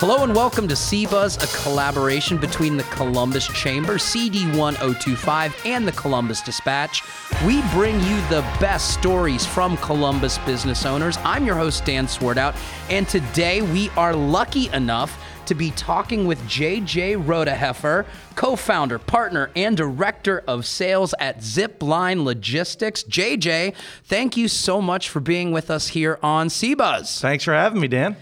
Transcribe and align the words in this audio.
Hello 0.00 0.22
and 0.22 0.32
welcome 0.32 0.68
to 0.68 0.76
CBuzz, 0.76 1.42
a 1.42 1.62
collaboration 1.64 2.38
between 2.38 2.76
the 2.76 2.84
Columbus 2.84 3.48
Chamber, 3.48 3.94
CD1025, 3.94 5.66
and 5.66 5.88
the 5.88 5.90
Columbus 5.90 6.40
Dispatch. 6.40 7.02
We 7.44 7.62
bring 7.72 7.96
you 7.96 8.16
the 8.28 8.46
best 8.60 8.92
stories 8.94 9.44
from 9.44 9.76
Columbus 9.78 10.38
business 10.38 10.86
owners. 10.86 11.18
I'm 11.24 11.44
your 11.44 11.56
host, 11.56 11.84
Dan 11.84 12.06
Swartout, 12.06 12.56
and 12.88 13.08
today 13.08 13.60
we 13.60 13.90
are 13.96 14.14
lucky 14.14 14.68
enough 14.68 15.20
to 15.46 15.56
be 15.56 15.72
talking 15.72 16.28
with 16.28 16.40
JJ 16.42 17.24
Rodeheffer, 17.24 18.06
co 18.36 18.54
founder, 18.54 19.00
partner, 19.00 19.50
and 19.56 19.76
director 19.76 20.44
of 20.46 20.64
sales 20.64 21.12
at 21.18 21.40
Zipline 21.40 22.22
Logistics. 22.22 23.02
JJ, 23.02 23.74
thank 24.04 24.36
you 24.36 24.46
so 24.46 24.80
much 24.80 25.08
for 25.08 25.18
being 25.18 25.50
with 25.50 25.72
us 25.72 25.88
here 25.88 26.20
on 26.22 26.46
CBuzz. 26.46 27.20
Thanks 27.20 27.42
for 27.42 27.52
having 27.52 27.80
me, 27.80 27.88
Dan. 27.88 28.16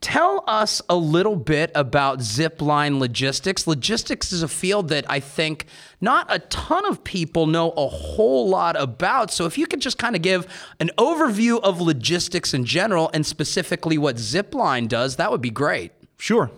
Tell 0.00 0.44
us 0.46 0.80
a 0.88 0.96
little 0.96 1.36
bit 1.36 1.70
about 1.74 2.20
zipline 2.20 2.98
logistics. 2.98 3.66
Logistics 3.66 4.32
is 4.32 4.42
a 4.42 4.48
field 4.48 4.88
that 4.88 5.04
I 5.10 5.20
think 5.20 5.66
not 6.00 6.26
a 6.30 6.38
ton 6.38 6.86
of 6.86 7.04
people 7.04 7.46
know 7.46 7.72
a 7.72 7.86
whole 7.86 8.48
lot 8.48 8.80
about. 8.80 9.30
So, 9.30 9.44
if 9.44 9.58
you 9.58 9.66
could 9.66 9.80
just 9.80 9.98
kind 9.98 10.16
of 10.16 10.22
give 10.22 10.46
an 10.80 10.90
overview 10.96 11.60
of 11.60 11.82
logistics 11.82 12.54
in 12.54 12.64
general 12.64 13.10
and 13.12 13.26
specifically 13.26 13.98
what 13.98 14.16
Zipline 14.16 14.88
does, 14.88 15.16
that 15.16 15.30
would 15.30 15.42
be 15.42 15.50
great. 15.50 15.92
Sure. 16.16 16.50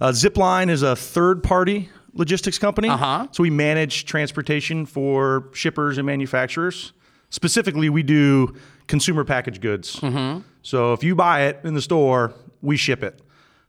Uh, 0.00 0.08
Zipline 0.08 0.70
is 0.70 0.80
a 0.82 0.96
third 0.96 1.42
party 1.42 1.90
logistics 2.14 2.58
company. 2.58 2.88
Uh-huh. 2.88 3.28
So, 3.32 3.42
we 3.42 3.50
manage 3.50 4.06
transportation 4.06 4.86
for 4.86 5.50
shippers 5.52 5.98
and 5.98 6.06
manufacturers. 6.06 6.94
Specifically, 7.28 7.90
we 7.90 8.02
do 8.02 8.54
consumer 8.86 9.24
packaged 9.26 9.60
goods. 9.60 9.96
Mm-hmm. 9.96 10.40
So, 10.62 10.94
if 10.94 11.04
you 11.04 11.14
buy 11.14 11.42
it 11.48 11.60
in 11.64 11.74
the 11.74 11.82
store, 11.82 12.32
we 12.62 12.76
ship 12.76 13.02
it. 13.02 13.20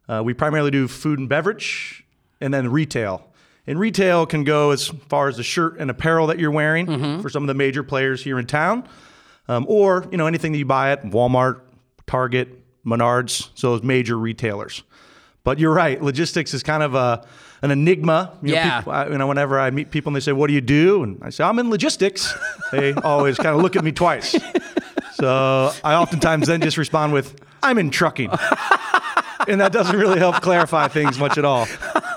Uh, 0.08 0.22
we 0.24 0.34
primarily 0.34 0.72
do 0.72 0.88
food 0.88 1.20
and 1.20 1.30
beverage 1.30 2.04
and 2.42 2.54
then 2.54 2.70
retail. 2.72 3.26
And 3.68 3.80
retail 3.80 4.26
can 4.26 4.44
go 4.44 4.72
as 4.72 4.88
far 4.88 5.28
as 5.28 5.38
the 5.38 5.44
shirt 5.44 5.78
and 5.80 5.92
apparel 5.92 6.28
that 6.28 6.40
you're 6.40 6.50
wearing 6.52 6.88
Mm-hmm. 6.88 7.22
for 7.22 7.30
some 7.30 7.44
of 7.44 7.48
the 7.48 7.54
major 7.54 7.84
players 7.84 8.24
here 8.24 8.40
in 8.40 8.48
town, 8.48 8.88
um, 9.48 9.66
or 9.70 10.08
you 10.12 10.18
know 10.18 10.26
anything 10.26 10.52
that 10.54 10.58
you 10.58 10.66
buy 10.66 10.92
at 10.92 11.04
Walmart, 11.04 11.62
Target, 12.08 12.50
Menards, 12.86 13.50
so 13.54 13.72
those 13.72 13.84
major 13.84 14.18
retailers. 14.18 14.82
But 15.44 15.60
you're 15.60 15.74
right, 15.74 16.02
logistics 16.02 16.54
is 16.56 16.64
kind 16.64 16.82
of 16.82 16.96
a 16.96 17.28
an 17.62 17.70
enigma. 17.72 18.32
You 18.42 18.50
know, 18.50 18.54
Yeah. 18.56 18.78
people- 18.80 18.94
I- 18.94 19.08
you 19.10 19.18
know, 19.18 19.28
whenever 19.28 19.60
I 19.60 19.70
meet 19.70 19.92
people 19.92 20.10
and 20.10 20.16
they 20.16 20.20
say, 20.22 20.32
"What 20.32 20.48
do 20.48 20.54
you 20.54 20.62
do?" 20.62 21.04
and 21.04 21.20
I 21.22 21.30
say, 21.30 21.44
"I'm 21.44 21.60
in 21.60 21.70
logistics," 21.70 22.34
they 22.72 22.94
always 22.94 23.38
kind 23.38 23.56
of 23.56 23.62
look 23.62 23.76
at 23.76 23.84
me 23.84 23.92
twice. 23.92 24.36
So 25.14 25.72
I 25.84 25.94
oftentimes 25.96 26.48
then 26.48 26.62
just 26.62 26.78
respond 26.78 27.14
with, 27.14 27.36
"I'm 27.62 27.78
in 27.78 27.90
trucking." 27.92 28.32
and 29.50 29.60
that 29.62 29.72
doesn't 29.72 29.98
really 29.98 30.20
help 30.20 30.36
clarify 30.42 30.88
things 30.88 31.18
much 31.18 31.38
at 31.38 31.46
all. 31.46 31.68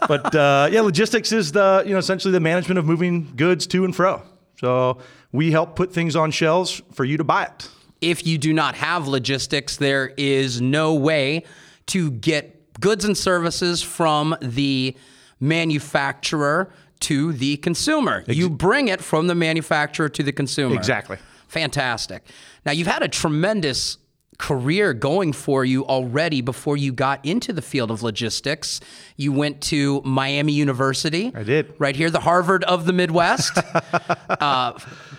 But 0.06 0.34
uh, 0.34 0.68
yeah, 0.70 0.80
logistics 0.82 1.32
is 1.32 1.52
the 1.52 1.82
you 1.86 1.92
know 1.92 1.98
essentially 1.98 2.32
the 2.32 2.40
management 2.40 2.78
of 2.78 2.84
moving 2.84 3.32
goods 3.36 3.66
to 3.68 3.84
and 3.84 3.94
fro. 3.94 4.22
So 4.60 4.98
we 5.32 5.50
help 5.50 5.74
put 5.74 5.92
things 5.92 6.14
on 6.14 6.30
shelves 6.30 6.82
for 6.92 7.04
you 7.04 7.16
to 7.16 7.24
buy 7.24 7.44
it. 7.44 7.68
If 8.00 8.26
you 8.26 8.38
do 8.38 8.52
not 8.52 8.74
have 8.74 9.08
logistics, 9.08 9.76
there 9.76 10.12
is 10.16 10.60
no 10.60 10.94
way 10.94 11.44
to 11.86 12.10
get 12.10 12.80
goods 12.80 13.04
and 13.04 13.16
services 13.16 13.82
from 13.82 14.36
the 14.40 14.96
manufacturer 15.40 16.72
to 17.00 17.32
the 17.32 17.56
consumer. 17.58 18.24
You 18.26 18.48
bring 18.48 18.88
it 18.88 19.00
from 19.00 19.26
the 19.26 19.34
manufacturer 19.34 20.08
to 20.08 20.22
the 20.22 20.32
consumer. 20.32 20.74
Exactly. 20.74 21.18
Fantastic. 21.48 22.24
Now, 22.64 22.72
you've 22.72 22.86
had 22.86 23.02
a 23.02 23.08
tremendous 23.08 23.98
career 24.42 24.92
going 24.92 25.32
for 25.32 25.64
you 25.64 25.86
already 25.86 26.40
before 26.40 26.76
you 26.76 26.92
got 26.92 27.24
into 27.24 27.52
the 27.52 27.62
field 27.62 27.92
of 27.92 28.02
logistics. 28.02 28.80
You 29.16 29.32
went 29.32 29.60
to 29.62 30.02
Miami 30.04 30.52
University. 30.52 31.30
I 31.32 31.44
did. 31.44 31.72
Right 31.78 31.94
here, 31.94 32.10
the 32.10 32.18
Harvard 32.18 32.64
of 32.64 32.84
the 32.84 32.92
Midwest, 32.92 33.56
uh, 34.28 34.76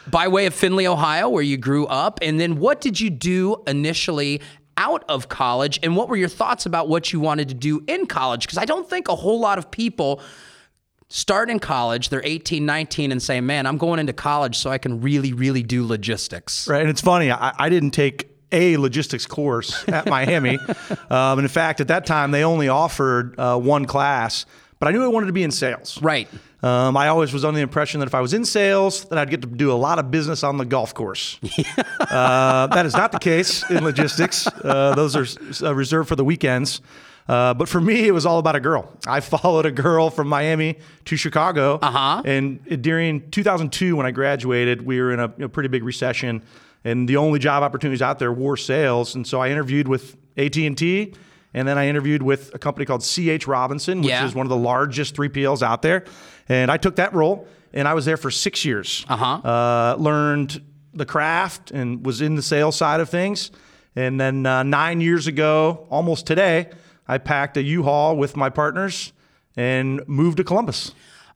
by 0.07 0.27
way 0.27 0.45
of 0.45 0.53
Findlay, 0.53 0.85
Ohio, 0.87 1.29
where 1.29 1.41
you 1.41 1.55
grew 1.55 1.87
up. 1.87 2.19
And 2.21 2.37
then 2.37 2.57
what 2.57 2.81
did 2.81 2.99
you 2.99 3.09
do 3.09 3.63
initially? 3.65 4.41
Out 4.75 5.05
of 5.07 5.29
college, 5.29 5.79
and 5.83 5.95
what 5.95 6.09
were 6.09 6.15
your 6.15 6.27
thoughts 6.27 6.65
about 6.65 6.89
what 6.89 7.13
you 7.13 7.19
wanted 7.19 7.47
to 7.49 7.53
do 7.53 7.83
in 7.85 8.07
college? 8.07 8.47
Because 8.47 8.57
I 8.57 8.65
don't 8.65 8.89
think 8.89 9.07
a 9.07 9.15
whole 9.15 9.39
lot 9.39 9.59
of 9.59 9.69
people 9.69 10.19
start 11.09 11.51
in 11.51 11.59
college, 11.59 12.09
they're 12.09 12.25
18, 12.25 12.65
19, 12.65 13.11
and 13.11 13.21
say, 13.21 13.39
Man, 13.39 13.67
I'm 13.67 13.77
going 13.77 13.99
into 13.99 14.13
college 14.13 14.57
so 14.57 14.71
I 14.71 14.79
can 14.79 14.99
really, 14.99 15.31
really 15.31 15.61
do 15.61 15.85
logistics. 15.85 16.67
Right, 16.67 16.81
and 16.81 16.89
it's 16.89 17.01
funny. 17.01 17.29
I, 17.29 17.53
I 17.55 17.69
didn't 17.69 17.91
take 17.91 18.32
a 18.53 18.77
logistics 18.77 19.25
course 19.25 19.87
at 19.89 20.07
Miami, 20.07 20.57
um, 21.09 21.39
and 21.39 21.41
in 21.41 21.47
fact, 21.47 21.81
at 21.81 21.89
that 21.89 22.05
time 22.05 22.31
they 22.31 22.43
only 22.43 22.69
offered 22.69 23.37
uh, 23.39 23.57
one 23.57 23.85
class. 23.85 24.45
But 24.79 24.89
I 24.89 24.91
knew 24.91 25.03
I 25.03 25.07
wanted 25.07 25.27
to 25.27 25.33
be 25.33 25.43
in 25.43 25.51
sales. 25.51 26.01
Right. 26.01 26.27
Um, 26.61 26.97
I 26.97 27.07
always 27.07 27.31
was 27.31 27.45
under 27.45 27.57
the 27.57 27.63
impression 27.63 27.99
that 28.01 28.07
if 28.07 28.15
I 28.15 28.21
was 28.21 28.33
in 28.33 28.43
sales, 28.43 29.05
that 29.05 29.17
I'd 29.17 29.29
get 29.29 29.41
to 29.41 29.47
do 29.47 29.71
a 29.71 29.75
lot 29.75 29.97
of 29.97 30.11
business 30.11 30.43
on 30.43 30.57
the 30.57 30.65
golf 30.65 30.93
course. 30.93 31.39
uh, 31.99 32.67
that 32.67 32.85
is 32.85 32.93
not 32.93 33.11
the 33.11 33.19
case 33.19 33.69
in 33.69 33.83
logistics. 33.83 34.45
Uh, 34.47 34.93
those 34.95 35.15
are 35.15 35.65
uh, 35.65 35.73
reserved 35.73 36.09
for 36.09 36.15
the 36.15 36.23
weekends. 36.25 36.81
Uh, 37.27 37.53
but 37.53 37.69
for 37.69 37.79
me, 37.79 38.07
it 38.07 38.11
was 38.11 38.25
all 38.25 38.39
about 38.39 38.55
a 38.55 38.59
girl. 38.59 38.91
I 39.07 39.19
followed 39.19 39.65
a 39.65 39.71
girl 39.71 40.09
from 40.09 40.27
Miami 40.27 40.77
to 41.05 41.15
Chicago. 41.15 41.79
Uh-huh. 41.81 42.21
And 42.25 42.81
during 42.81 43.29
2002, 43.31 43.95
when 43.95 44.05
I 44.05 44.11
graduated, 44.11 44.85
we 44.85 44.99
were 44.99 45.13
in 45.13 45.19
a, 45.19 45.27
you 45.27 45.33
know, 45.39 45.47
pretty 45.47 45.69
big 45.69 45.83
recession, 45.83 46.43
and 46.83 47.07
the 47.07 47.17
only 47.17 47.39
job 47.39 47.63
opportunities 47.63 48.01
out 48.01 48.19
there 48.19 48.31
were 48.31 48.57
sales. 48.57 49.15
And 49.15 49.25
so 49.25 49.39
I 49.41 49.49
interviewed 49.49 49.87
with 49.87 50.15
AT&T, 50.37 51.13
and 51.53 51.67
then 51.67 51.77
I 51.77 51.87
interviewed 51.87 52.21
with 52.23 52.53
a 52.53 52.59
company 52.59 52.85
called 52.85 53.03
CH 53.03 53.47
Robinson, 53.47 53.99
which 54.01 54.09
Yeah. 54.09 54.25
is 54.25 54.33
one 54.35 54.45
of 54.45 54.49
the 54.49 54.57
largest 54.57 55.15
3PLs 55.15 55.61
out 55.61 55.81
there. 55.81 56.05
And 56.49 56.69
I 56.71 56.77
took 56.77 56.95
that 56.97 57.13
role, 57.13 57.47
and 57.73 57.87
I 57.87 57.93
was 57.93 58.05
there 58.05 58.17
for 58.17 58.31
six 58.31 58.65
years. 58.65 59.05
Uh-huh. 59.07 59.25
Uh, 59.47 59.95
learned 59.97 60.61
the 60.93 61.05
craft 61.05 61.71
and 61.71 62.05
was 62.05 62.21
in 62.21 62.35
the 62.35 62.41
sales 62.41 62.75
side 62.75 62.99
of 62.99 63.09
things. 63.09 63.51
And 63.95 64.19
then 64.19 64.45
uh, 64.45 64.63
nine 64.63 65.01
years 65.01 65.27
ago, 65.27 65.87
almost 65.89 66.25
today, 66.27 66.69
I 67.07 67.17
packed 67.17 67.57
a 67.57 67.63
U-Haul 67.63 68.17
with 68.17 68.35
my 68.35 68.49
partners 68.49 69.13
and 69.55 70.01
moved 70.07 70.37
to 70.37 70.43
Columbus. 70.43 70.93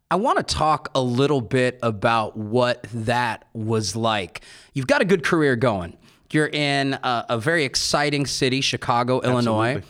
I 0.09 0.15
want 0.15 0.37
to 0.37 0.43
talk 0.55 0.89
a 0.95 1.01
little 1.01 1.41
bit 1.41 1.79
about 1.83 2.37
what 2.37 2.87
that 2.93 3.45
was 3.53 3.93
like. 3.95 4.41
You've 4.73 4.87
got 4.87 5.01
a 5.01 5.05
good 5.05 5.23
career 5.23 5.57
going. 5.57 5.97
You're 6.31 6.47
in 6.47 6.93
a, 6.93 7.25
a 7.29 7.37
very 7.37 7.65
exciting 7.65 8.25
city, 8.25 8.61
Chicago, 8.61 9.19
Illinois. 9.19 9.83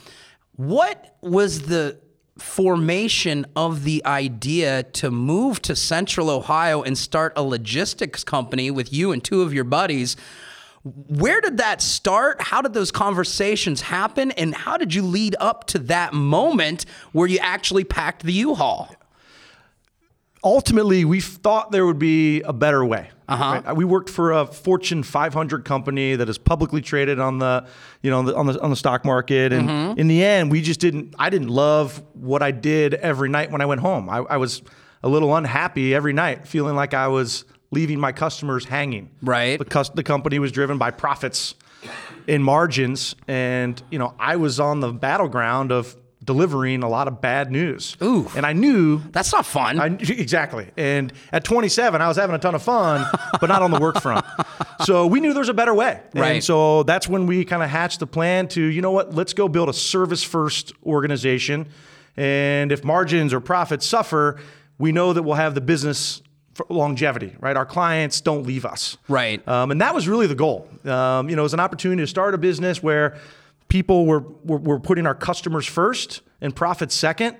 What 0.56 1.18
was 1.22 1.64
the 1.64 2.00
formation 2.40 3.46
of 3.56 3.84
the 3.84 4.04
idea 4.06 4.84
to 4.84 5.12
move 5.12 5.62
to 5.64 5.76
Central 5.76 6.32
Ohio 6.32 6.82
and 6.82 6.98
start 6.98 7.34
a 7.36 7.44
logistics 7.44 8.24
company 8.24 8.72
with 8.72 8.92
you 8.92 9.12
and 9.12 9.24
two 9.24 9.44
of 9.44 9.54
your 9.54 9.64
buddies? 9.64 10.16
Where 10.84 11.42
did 11.42 11.58
that 11.58 11.82
start? 11.82 12.42
How 12.42 12.64
did 12.64 12.74
those 12.74 12.92
conversations 12.92 13.82
happen? 13.82 14.32
And 14.32 14.56
how 14.56 14.78
did 14.78 14.96
you 14.96 15.04
lead 15.04 15.36
up 15.40 15.68
to 15.68 15.80
that 15.80 16.14
moment 16.14 16.86
where 17.12 17.28
you 17.28 17.38
actually 17.40 17.84
packed 17.84 18.24
the 18.24 18.34
U-Haul? 18.34 18.96
Ultimately 20.44 21.06
we 21.06 21.20
thought 21.22 21.72
there 21.72 21.86
would 21.86 22.00
be 22.00 22.42
a 22.42 22.54
better 22.54 22.84
way. 22.86 23.10
Uh-huh. 23.30 23.62
Right? 23.66 23.76
We 23.76 23.84
worked 23.84 24.10
for 24.10 24.32
a 24.32 24.46
Fortune 24.46 25.04
500 25.04 25.66
company 25.66 26.16
that 26.16 26.30
is 26.30 26.38
publicly 26.38 26.82
traded 26.82 27.20
on 27.20 27.40
the, 27.40 27.68
you 28.02 28.10
know, 28.10 28.20
on 28.20 28.26
the 28.26 28.36
on 28.36 28.46
the, 28.48 28.62
on 28.62 28.70
the 28.70 28.76
stock 28.78 29.04
market, 29.04 29.52
and 29.52 29.68
Mm-hmm. 29.70 30.00
in 30.00 30.08
the 30.08 30.24
end, 30.24 30.50
we 30.50 30.62
just 30.62 30.80
didn't. 30.80 31.14
I 31.20 31.30
didn't 31.30 31.50
love 31.50 32.02
what 32.14 32.42
I 32.42 32.52
did 32.52 32.94
every 32.94 33.28
night 33.28 33.52
when 33.52 33.60
I 33.60 33.66
went 33.66 33.82
home. 33.82 34.10
I, 34.10 34.20
I 34.20 34.38
was 34.38 34.62
a 35.04 35.10
little 35.10 35.36
unhappy 35.36 35.94
every 35.94 36.14
night, 36.14 36.48
feeling 36.48 36.76
like 36.76 36.94
I 36.94 37.10
was 37.10 37.44
leaving 37.72 38.00
my 38.00 38.14
customers 38.14 38.64
hanging. 38.64 39.10
Right. 39.22 39.60
Because 39.60 39.90
the 39.90 40.04
company 40.04 40.40
was 40.40 40.54
driven 40.54 40.78
by 40.78 40.92
profits 40.92 41.56
and 42.30 42.44
margins, 42.44 43.14
and 43.28 43.82
you 43.92 44.00
know, 44.00 44.14
I 44.18 44.38
was 44.38 44.60
on 44.62 44.80
the 44.80 44.94
battleground 44.94 45.74
of 45.74 45.98
delivering 46.28 46.84
a 46.84 46.90
lot 46.90 47.08
of 47.08 47.22
bad 47.22 47.52
news. 47.52 47.98
Ooh. 48.04 48.30
And 48.36 48.46
I 48.46 48.54
knew 48.54 49.02
That's 49.12 49.32
not 49.32 49.46
fun. 49.46 49.80
I, 49.80 49.88
exactly. 49.88 50.68
And 50.78 51.12
at 51.32 51.44
27, 51.44 52.00
I 52.00 52.08
was 52.08 52.18
having 52.18 52.36
a 52.36 52.40
ton 52.40 52.54
of 52.54 52.62
fun, 52.62 53.10
but 53.42 53.48
not 53.48 53.64
on 53.64 53.72
the 53.72 53.80
work 53.80 54.00
front. 54.00 54.24
So 54.86 55.08
we 55.08 55.22
knew 55.22 55.34
there 55.34 55.40
was 55.40 55.50
a 55.50 55.56
better 55.56 55.74
way. 55.74 56.00
Right. 56.14 56.34
And 56.34 56.44
so 56.44 56.84
that's 56.84 57.08
when 57.08 57.26
we 57.26 57.44
kind 57.46 57.64
of 57.64 57.70
hatched 57.70 58.00
the 58.00 58.06
plan 58.06 58.48
to, 58.50 58.62
you 58.62 58.80
know 58.80 58.92
what, 58.92 59.16
let's 59.16 59.34
go 59.34 59.48
build 59.48 59.70
a 59.70 59.74
service 59.74 60.24
first 60.24 60.72
organization. 60.86 61.70
And 62.16 62.72
if 62.72 62.84
margins 62.84 63.34
or 63.34 63.40
profits 63.40 63.88
suffer, 63.88 64.40
we 64.78 64.92
know 64.92 65.14
that 65.14 65.24
we'll 65.24 65.34
have 65.36 65.56
the 65.56 65.62
business 65.62 66.22
for 66.54 66.68
longevity, 66.70 67.36
right? 67.40 67.58
Our 67.58 67.66
clients 67.66 68.22
don't 68.22 68.46
leave 68.46 68.66
us. 68.66 68.98
Right. 69.08 69.46
Um, 69.48 69.72
and 69.72 69.82
that 69.82 69.96
was 69.96 70.08
really 70.08 70.28
the 70.28 70.36
goal. 70.36 70.70
Um, 70.86 71.28
you 71.28 71.36
know, 71.36 71.42
it 71.42 71.44
was 71.44 71.56
an 71.56 71.60
opportunity 71.60 72.04
to 72.04 72.08
start 72.08 72.36
a 72.36 72.38
business 72.38 72.84
where 72.84 73.18
people 73.68 74.06
were, 74.06 74.22
were, 74.44 74.58
were 74.58 74.80
putting 74.80 75.06
our 75.06 75.16
customers 75.16 75.66
first 75.66 76.22
and 76.42 76.56
profits 76.56 76.96
second. 76.96 77.38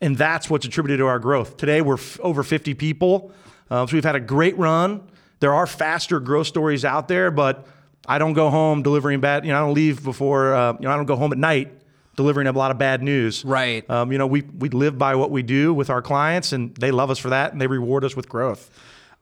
And 0.00 0.16
that's 0.16 0.50
what's 0.50 0.66
attributed 0.66 0.98
to 0.98 1.06
our 1.06 1.18
growth. 1.18 1.56
Today, 1.56 1.80
we're 1.80 1.94
f- 1.94 2.18
over 2.20 2.42
50 2.42 2.74
people. 2.74 3.32
Uh, 3.70 3.86
so 3.86 3.94
we've 3.94 4.04
had 4.04 4.16
a 4.16 4.20
great 4.20 4.58
run. 4.58 5.08
There 5.40 5.54
are 5.54 5.66
faster 5.66 6.20
growth 6.20 6.46
stories 6.48 6.84
out 6.84 7.08
there, 7.08 7.30
but 7.30 7.66
I 8.06 8.18
don't 8.18 8.32
go 8.32 8.50
home 8.50 8.82
delivering 8.82 9.20
bad, 9.20 9.44
you 9.44 9.52
know, 9.52 9.58
I 9.58 9.60
don't 9.60 9.74
leave 9.74 10.02
before, 10.02 10.54
uh, 10.54 10.72
you 10.74 10.80
know, 10.80 10.90
I 10.90 10.96
don't 10.96 11.06
go 11.06 11.16
home 11.16 11.32
at 11.32 11.38
night 11.38 11.72
delivering 12.16 12.46
a 12.46 12.52
lot 12.52 12.70
of 12.70 12.78
bad 12.78 13.02
news. 13.02 13.44
Right. 13.44 13.88
Um, 13.88 14.12
you 14.12 14.18
know, 14.18 14.26
we 14.26 14.42
we 14.42 14.68
live 14.68 14.98
by 14.98 15.14
what 15.14 15.30
we 15.30 15.42
do 15.42 15.72
with 15.72 15.90
our 15.90 16.02
clients, 16.02 16.52
and 16.52 16.74
they 16.76 16.90
love 16.90 17.10
us 17.10 17.18
for 17.18 17.30
that, 17.30 17.52
and 17.52 17.60
they 17.60 17.66
reward 17.66 18.04
us 18.04 18.14
with 18.16 18.28
growth. 18.28 18.70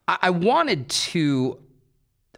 I, 0.09 0.19
I 0.23 0.31
wanted 0.31 0.89
to. 0.89 1.59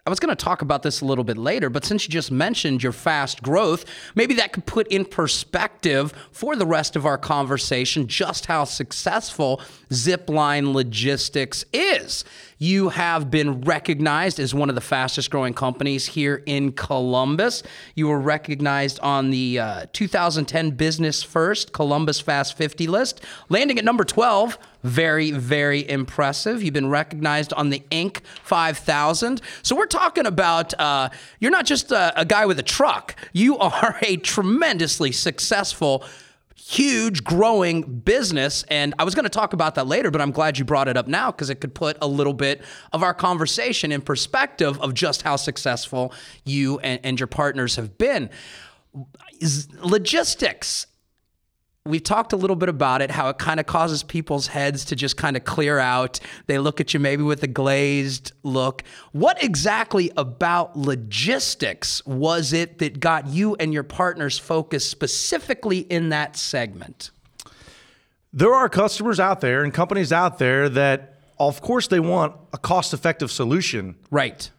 I 0.04 0.10
was 0.10 0.19
going 0.19 0.34
to 0.37 0.44
talk 0.44 0.62
about 0.62 0.82
this 0.82 1.00
a 1.00 1.04
little 1.04 1.22
bit 1.22 1.38
later, 1.38 1.70
but 1.70 1.84
since 1.84 2.04
you 2.04 2.10
just 2.10 2.32
mentioned 2.32 2.82
your 2.82 2.90
fast 2.90 3.40
growth, 3.40 3.84
maybe 4.16 4.34
that 4.34 4.52
could 4.52 4.66
put 4.66 4.88
in 4.88 5.04
perspective 5.04 6.12
for 6.32 6.56
the 6.56 6.66
rest 6.66 6.96
of 6.96 7.06
our 7.06 7.16
conversation 7.16 8.08
just 8.08 8.46
how 8.46 8.64
successful 8.64 9.60
Zipline 9.90 10.75
Logistics 10.75 11.64
is. 11.72 12.25
You 12.62 12.91
have 12.91 13.29
been 13.29 13.62
recognized 13.62 14.38
as 14.38 14.55
one 14.55 14.69
of 14.69 14.76
the 14.76 14.81
fastest 14.81 15.32
growing 15.32 15.53
companies 15.53 16.06
here 16.06 16.44
in 16.47 16.70
Columbus. 16.70 17.64
You 17.97 18.06
were 18.06 18.20
recognized 18.20 19.00
on 19.00 19.31
the 19.31 19.59
uh, 19.59 19.87
2010 19.93 20.70
Business 20.70 21.25
First 21.25 21.73
Columbus 21.73 22.20
Fast 22.20 22.56
50 22.56 22.87
list, 22.87 23.20
landing 23.49 23.81
at 23.81 23.85
number 23.85 24.05
12. 24.05 24.59
Very, 24.85 25.32
very 25.32 25.91
impressive. 25.91 26.62
You've 26.62 26.73
been 26.73 26.88
recognized 26.88 27.53
on 27.53 27.70
the 27.70 27.82
Inc. 27.91 28.20
5000. 28.44 29.41
So 29.65 29.75
we're 29.75 29.87
talking 29.87 30.26
about 30.26 30.73
uh, 30.79 31.08
you're 31.41 31.50
not 31.50 31.67
just 31.67 31.91
a, 31.91 32.12
a 32.20 32.25
guy 32.25 32.47
with 32.47 32.61
a 32.61 32.65
truck, 32.65 33.17
you 33.32 33.58
are 33.58 33.99
a 34.03 34.19
tremendously 34.19 35.11
successful 35.11 36.05
huge 36.64 37.25
growing 37.25 37.82
business. 37.82 38.64
And 38.69 38.94
I 38.99 39.05
was 39.05 39.14
going 39.14 39.25
to 39.25 39.31
talk 39.31 39.53
about 39.53 39.75
that 39.75 39.87
later, 39.87 40.11
but 40.11 40.20
I'm 40.20 40.31
glad 40.31 40.59
you 40.59 40.64
brought 40.64 40.88
it 40.88 40.97
up 40.97 41.09
now 41.09 41.31
because 41.31 41.50
it 41.50 41.56
could 41.56 41.75
put 41.75 41.97
a 42.00 42.06
little 42.06 42.32
bit 42.32 42.62
of 42.93 43.03
our 43.03 43.14
conversation 43.14 43.91
in 43.91 44.00
perspective 44.00 44.81
of 44.81 44.94
just 44.94 45.23
how 45.23 45.37
successful 45.37 46.12
you 46.44 46.79
and, 46.81 47.00
and 47.03 47.19
your 47.19 47.26
partners 47.26 47.76
have 47.76 47.99
been. 47.99 48.31
Logistics 49.81 50.87
we've 51.84 52.02
talked 52.02 52.32
a 52.32 52.37
little 52.37 52.56
bit 52.56 52.69
about 52.69 53.02
it, 53.02 53.11
how 53.11 53.29
it 53.29 53.38
kind 53.38 53.58
of 53.58 53.67
causes 53.67 54.02
people's 54.02 54.46
heads 54.46 54.84
to 54.87 54.96
just 54.96 55.17
kind 55.17 55.37
of 55.37 55.44
clear 55.44 55.79
out. 55.79 56.20
They 56.46 56.58
look 56.58 56.81
at 56.81 56.94
you 56.94 57.00
maybe 57.00 57.23
with 57.23 57.43
a 57.43 57.49
glazed 57.49 58.32
look. 58.43 58.84
What 59.12 59.43
exactly 59.43 60.11
about 60.17 60.76
logistics 60.76 62.05
was 62.06 62.52
it 62.52 62.79
that 62.79 63.00
got 63.00 63.26
you 63.26 63.56
and 63.56 63.73
your 63.73 63.82
partners 63.82 64.38
focused 64.38 64.90
specifically 64.90 65.79
in 65.79 66.11
that 66.11 66.37
segment? 66.37 67.11
There 68.32 68.55
are 68.55 68.69
customers 68.69 69.20
out 69.20 69.40
there 69.40 69.64
and 69.64 69.75
companies 69.75 70.12
out 70.12 70.38
there 70.38 70.69
that, 70.70 71.19
of 71.38 71.61
course, 71.61 71.88
they 71.88 72.00
want 72.00 72.34
a 72.52 72.58
cost 72.58 72.94
effective 72.94 73.31
solution. 73.31 73.96
Right. 74.11 74.50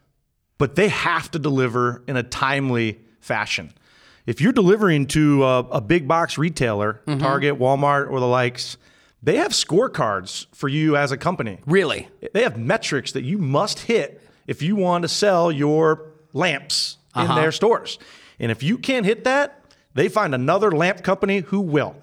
But 0.58 0.76
they 0.76 0.88
have 0.88 1.30
to 1.32 1.38
deliver 1.38 2.02
in 2.06 2.16
a 2.16 2.22
timely 2.22 3.00
fashion 3.20 3.72
if 4.26 4.40
you're 4.40 4.52
delivering 4.52 5.06
to 5.08 5.44
a, 5.44 5.58
a 5.58 5.80
big 5.80 6.08
box 6.08 6.38
retailer, 6.38 7.02
mm-hmm. 7.06 7.20
Target, 7.20 7.58
Walmart, 7.58 8.10
or 8.10 8.20
the 8.20 8.26
likes, 8.26 8.76
they 9.22 9.36
have 9.36 9.52
scorecards 9.52 10.46
for 10.54 10.68
you 10.68 10.96
as 10.96 11.12
a 11.12 11.16
company. 11.16 11.58
Really? 11.66 12.08
They 12.32 12.42
have 12.42 12.58
metrics 12.58 13.12
that 13.12 13.24
you 13.24 13.38
must 13.38 13.80
hit 13.80 14.20
if 14.46 14.62
you 14.62 14.76
want 14.76 15.02
to 15.02 15.08
sell 15.08 15.50
your 15.50 16.10
lamps 16.32 16.98
uh-huh. 17.14 17.32
in 17.32 17.40
their 17.40 17.52
stores. 17.52 17.98
And 18.38 18.50
if 18.50 18.62
you 18.62 18.78
can't 18.78 19.06
hit 19.06 19.24
that, 19.24 19.60
they 19.94 20.08
find 20.08 20.34
another 20.34 20.70
lamp 20.70 21.02
company 21.02 21.40
who 21.40 21.60
will. 21.60 21.96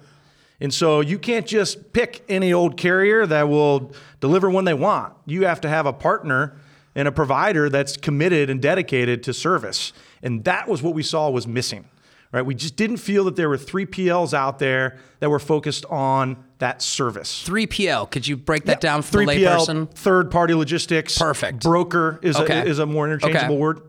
And 0.60 0.72
so 0.72 1.00
you 1.00 1.18
can't 1.18 1.46
just 1.46 1.92
pick 1.92 2.24
any 2.28 2.52
old 2.52 2.76
carrier 2.76 3.26
that 3.26 3.48
will 3.48 3.92
deliver 4.20 4.48
when 4.48 4.64
they 4.64 4.74
want. 4.74 5.14
You 5.26 5.44
have 5.46 5.60
to 5.62 5.68
have 5.68 5.86
a 5.86 5.92
partner 5.92 6.56
and 6.94 7.08
a 7.08 7.12
provider 7.12 7.68
that's 7.68 7.96
committed 7.96 8.48
and 8.48 8.62
dedicated 8.62 9.22
to 9.24 9.34
service. 9.34 9.92
And 10.22 10.44
that 10.44 10.68
was 10.68 10.82
what 10.82 10.94
we 10.94 11.02
saw 11.02 11.30
was 11.30 11.46
missing 11.46 11.88
right? 12.32 12.44
We 12.44 12.54
just 12.54 12.76
didn't 12.76 12.96
feel 12.96 13.24
that 13.24 13.36
there 13.36 13.48
were 13.48 13.58
3PLs 13.58 14.34
out 14.34 14.58
there 14.58 14.98
that 15.20 15.30
were 15.30 15.38
focused 15.38 15.84
on 15.86 16.42
that 16.58 16.82
service. 16.82 17.46
3PL, 17.46 18.10
could 18.10 18.26
you 18.26 18.36
break 18.36 18.64
that 18.64 18.80
down 18.80 19.02
for 19.02 19.18
3PL, 19.18 19.26
the 19.26 19.44
layperson? 19.44 19.90
Third 19.90 20.30
party 20.30 20.54
logistics. 20.54 21.18
Perfect. 21.18 21.62
Broker 21.62 22.18
is, 22.22 22.36
okay. 22.36 22.60
a, 22.60 22.64
is 22.64 22.78
a 22.78 22.86
more 22.86 23.06
interchangeable 23.06 23.54
okay. 23.54 23.60
word. 23.60 23.82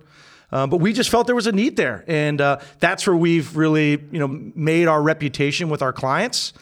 Uh, 0.51 0.67
but 0.67 0.77
we 0.77 0.93
just 0.93 1.09
felt 1.09 1.25
there 1.25 1.35
was 1.35 1.47
a 1.47 1.51
need 1.51 1.75
there, 1.77 2.05
and 2.07 2.39
uh, 2.39 2.59
that's 2.77 3.07
where 3.07 3.15
we've 3.15 3.57
really, 3.57 3.91
you 4.11 4.19
know, 4.19 4.27
made 4.27 4.87
our 4.87 5.01
reputation 5.01 5.67
with 5.67 5.81
our 5.81 5.91
clients, 5.91 6.53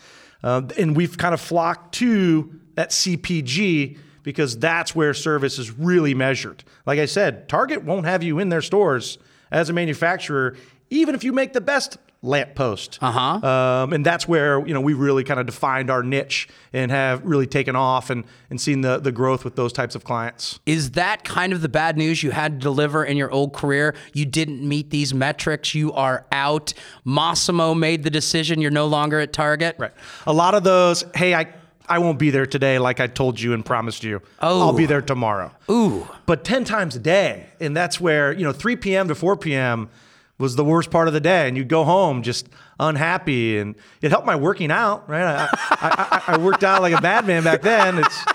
uh, 0.43 0.61
and 0.77 0.95
we've 0.95 1.17
kind 1.17 1.33
of 1.33 1.41
flocked 1.41 1.95
to 1.95 2.57
that 2.75 2.91
CPG 2.91 3.97
because 4.23 4.57
that's 4.57 4.95
where 4.95 5.13
service 5.13 5.59
is 5.59 5.71
really 5.71 6.13
measured. 6.13 6.63
Like 6.85 6.99
I 6.99 7.05
said, 7.05 7.49
Target 7.49 7.83
won't 7.83 8.05
have 8.05 8.23
you 8.23 8.39
in 8.39 8.47
their 8.47 8.61
stores 8.61 9.17
as 9.51 9.69
a 9.69 9.73
manufacturer 9.73 10.55
even 10.91 11.15
if 11.15 11.23
you 11.23 11.31
make 11.33 11.53
the 11.53 11.61
best 11.61 11.97
lamppost. 12.21 12.99
Uh-huh. 13.01 13.47
Um, 13.47 13.93
and 13.93 14.05
that's 14.05 14.27
where, 14.27 14.65
you 14.67 14.73
know, 14.73 14.81
we 14.81 14.93
really 14.93 15.23
kind 15.23 15.39
of 15.39 15.47
defined 15.47 15.89
our 15.89 16.03
niche 16.03 16.47
and 16.71 16.91
have 16.91 17.25
really 17.25 17.47
taken 17.47 17.75
off 17.75 18.11
and, 18.11 18.25
and 18.51 18.61
seen 18.61 18.81
the, 18.81 18.99
the 18.99 19.11
growth 19.11 19.43
with 19.43 19.55
those 19.55 19.73
types 19.73 19.95
of 19.95 20.03
clients. 20.03 20.59
Is 20.67 20.91
that 20.91 21.23
kind 21.23 21.53
of 21.53 21.61
the 21.61 21.69
bad 21.69 21.97
news 21.97 22.21
you 22.21 22.29
had 22.29 22.59
to 22.59 22.63
deliver 22.63 23.03
in 23.03 23.17
your 23.17 23.31
old 23.31 23.53
career? 23.53 23.95
You 24.13 24.25
didn't 24.25 24.67
meet 24.67 24.91
these 24.91 25.13
metrics. 25.13 25.73
You 25.73 25.93
are 25.93 26.27
out. 26.31 26.73
Massimo 27.05 27.73
made 27.73 28.03
the 28.03 28.11
decision. 28.11 28.61
You're 28.61 28.69
no 28.69 28.85
longer 28.85 29.19
at 29.19 29.33
Target. 29.33 29.77
Right. 29.79 29.93
A 30.27 30.33
lot 30.33 30.53
of 30.53 30.63
those, 30.63 31.05
hey, 31.15 31.33
I 31.33 31.47
I 31.91 31.99
won't 31.99 32.17
be 32.17 32.29
there 32.29 32.45
today 32.45 32.79
like 32.79 32.99
I 32.99 33.07
told 33.07 33.39
you 33.39 33.53
and 33.53 33.65
promised 33.65 34.03
you. 34.03 34.21
Oh. 34.39 34.61
I'll 34.61 34.73
be 34.73 34.85
there 34.85 35.01
tomorrow. 35.01 35.51
Ooh. 35.69 36.07
But 36.25 36.43
10 36.43 36.63
times 36.63 36.95
a 36.95 36.99
day. 36.99 37.47
And 37.59 37.75
that's 37.75 37.99
where, 37.99 38.31
you 38.31 38.43
know, 38.43 38.53
3 38.53 38.77
p.m. 38.77 39.07
to 39.09 39.15
4 39.15 39.37
p.m 39.37 39.89
was 40.37 40.55
the 40.55 40.65
worst 40.65 40.89
part 40.89 41.07
of 41.07 41.13
the 41.13 41.19
day, 41.19 41.47
and 41.47 41.55
you'd 41.55 41.67
go 41.67 41.83
home 41.83 42.23
just 42.23 42.49
unhappy. 42.79 43.59
And 43.59 43.75
it 44.01 44.09
helped 44.09 44.25
my 44.25 44.35
working 44.35 44.71
out, 44.71 45.07
right? 45.07 45.23
I, 45.23 45.47
I, 45.69 46.23
I, 46.27 46.33
I 46.33 46.37
worked 46.37 46.63
out 46.63 46.81
like 46.81 46.97
a 46.97 47.01
madman 47.01 47.43
back 47.43 47.61
then. 47.61 47.99
It's 47.99 48.25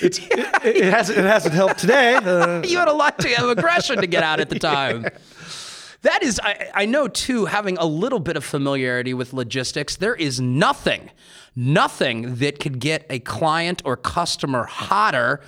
it's, 0.00 0.18
it, 0.18 0.40
it, 0.64 0.84
hasn't 0.84 1.18
it 1.18 1.24
hasn't 1.24 1.54
helped 1.54 1.78
today. 1.78 2.14
Uh, 2.14 2.62
you 2.66 2.78
had 2.78 2.88
a 2.88 2.92
lot 2.92 3.22
of 3.22 3.50
aggression 3.50 4.00
to 4.00 4.06
get 4.06 4.22
out 4.22 4.40
at 4.40 4.48
the 4.48 4.58
time. 4.58 5.06
That 6.02 6.22
is, 6.24 6.40
I, 6.42 6.70
I 6.74 6.86
know 6.86 7.06
too, 7.06 7.44
having 7.44 7.78
a 7.78 7.86
little 7.86 8.18
bit 8.18 8.36
of 8.36 8.44
familiarity 8.44 9.14
with 9.14 9.32
logistics, 9.32 9.96
there 9.96 10.16
is 10.16 10.40
nothing, 10.40 11.10
nothing 11.54 12.36
that 12.36 12.58
could 12.60 12.78
get 12.78 13.06
a 13.10 13.18
client 13.18 13.82
or 13.84 13.96
customer 13.96 14.64
hotter, 14.64 15.40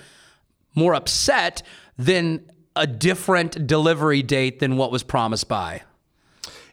more 0.75 0.93
upset 0.93 1.63
than 1.97 2.49
a 2.75 2.85
different 2.85 3.67
delivery 3.67 4.21
date 4.21 4.59
than 4.59 4.77
what 4.77 4.91
was 4.91 5.03
promised 5.03 5.47
by. 5.47 5.81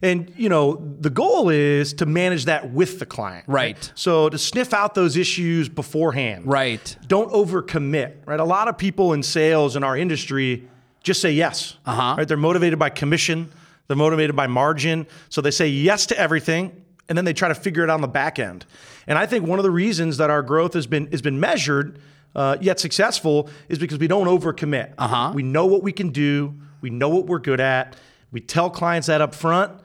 And 0.03 0.33
you 0.37 0.49
know, 0.49 0.83
the 0.99 1.11
goal 1.11 1.49
is 1.49 1.95
to 1.95 2.07
manage 2.07 2.47
that 2.47 2.73
with 2.73 2.99
the 2.99 3.07
client. 3.07 3.45
Right. 3.47 3.77
right. 3.77 3.93
So 3.95 4.29
to 4.29 4.37
sniff 4.37 4.75
out 4.75 4.95
those 4.95 5.17
issues 5.17 5.69
beforehand. 5.69 6.47
Right. 6.47 6.97
Don't 7.07 7.31
overcommit. 7.31 8.17
Right. 8.27 8.41
A 8.41 8.45
lot 8.45 8.67
of 8.67 8.77
people 8.77 9.13
in 9.13 9.23
sales 9.23 9.77
in 9.77 9.85
our 9.85 9.97
industry 9.97 10.69
just 11.05 11.21
say 11.21 11.33
yes. 11.33 11.77
Uh-huh. 11.87 12.17
Right. 12.19 12.27
They're 12.27 12.37
motivated 12.37 12.81
by 12.81 12.91
commission. 12.91 13.53
They're 13.87 13.97
motivated 13.97 14.35
by 14.35 14.49
margin. 14.49 15.07
So 15.29 15.41
they 15.41 15.51
say 15.53 15.69
yes 15.69 16.07
to 16.07 16.19
everything, 16.19 16.82
and 17.13 17.19
then 17.19 17.27
they 17.27 17.35
try 17.35 17.49
to 17.49 17.55
figure 17.55 17.85
it 17.85 17.91
out 17.91 17.97
on 17.97 18.01
the 18.01 18.09
back 18.09 18.39
end. 18.39 18.65
And 19.07 19.19
I 19.19 19.27
think 19.27 19.47
one 19.47 19.59
of 19.59 19.65
the 19.65 19.71
reasons 19.71 20.17
that 20.17 20.31
our 20.31 20.41
growth 20.41 20.73
has 20.73 20.87
been 20.87 21.11
has 21.11 21.21
been 21.21 21.39
measured 21.39 22.01
uh, 22.35 22.57
yet 22.59 22.81
successful 22.81 23.51
is 23.69 23.79
because 23.79 23.99
we 23.99 24.09
don't 24.09 24.29
overcommit. 24.29 24.95
Uh-huh. 24.97 25.33
We 25.35 25.43
know 25.43 25.67
what 25.67 25.83
we 25.83 25.93
can 25.93 26.09
do. 26.09 26.55
We 26.81 26.89
know 26.89 27.11
what 27.11 27.27
we're 27.27 27.39
good 27.39 27.61
at. 27.61 27.97
We 28.31 28.41
tell 28.41 28.71
clients 28.71 29.09
that 29.09 29.21
up 29.21 29.35
front, 29.35 29.79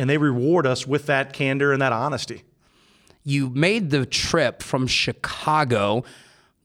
and 0.00 0.10
they 0.10 0.18
reward 0.18 0.66
us 0.66 0.84
with 0.84 1.06
that 1.06 1.32
candor 1.32 1.72
and 1.72 1.80
that 1.80 1.92
honesty. 1.92 2.42
You 3.22 3.50
made 3.50 3.90
the 3.90 4.04
trip 4.04 4.60
from 4.60 4.88
Chicago 4.88 6.02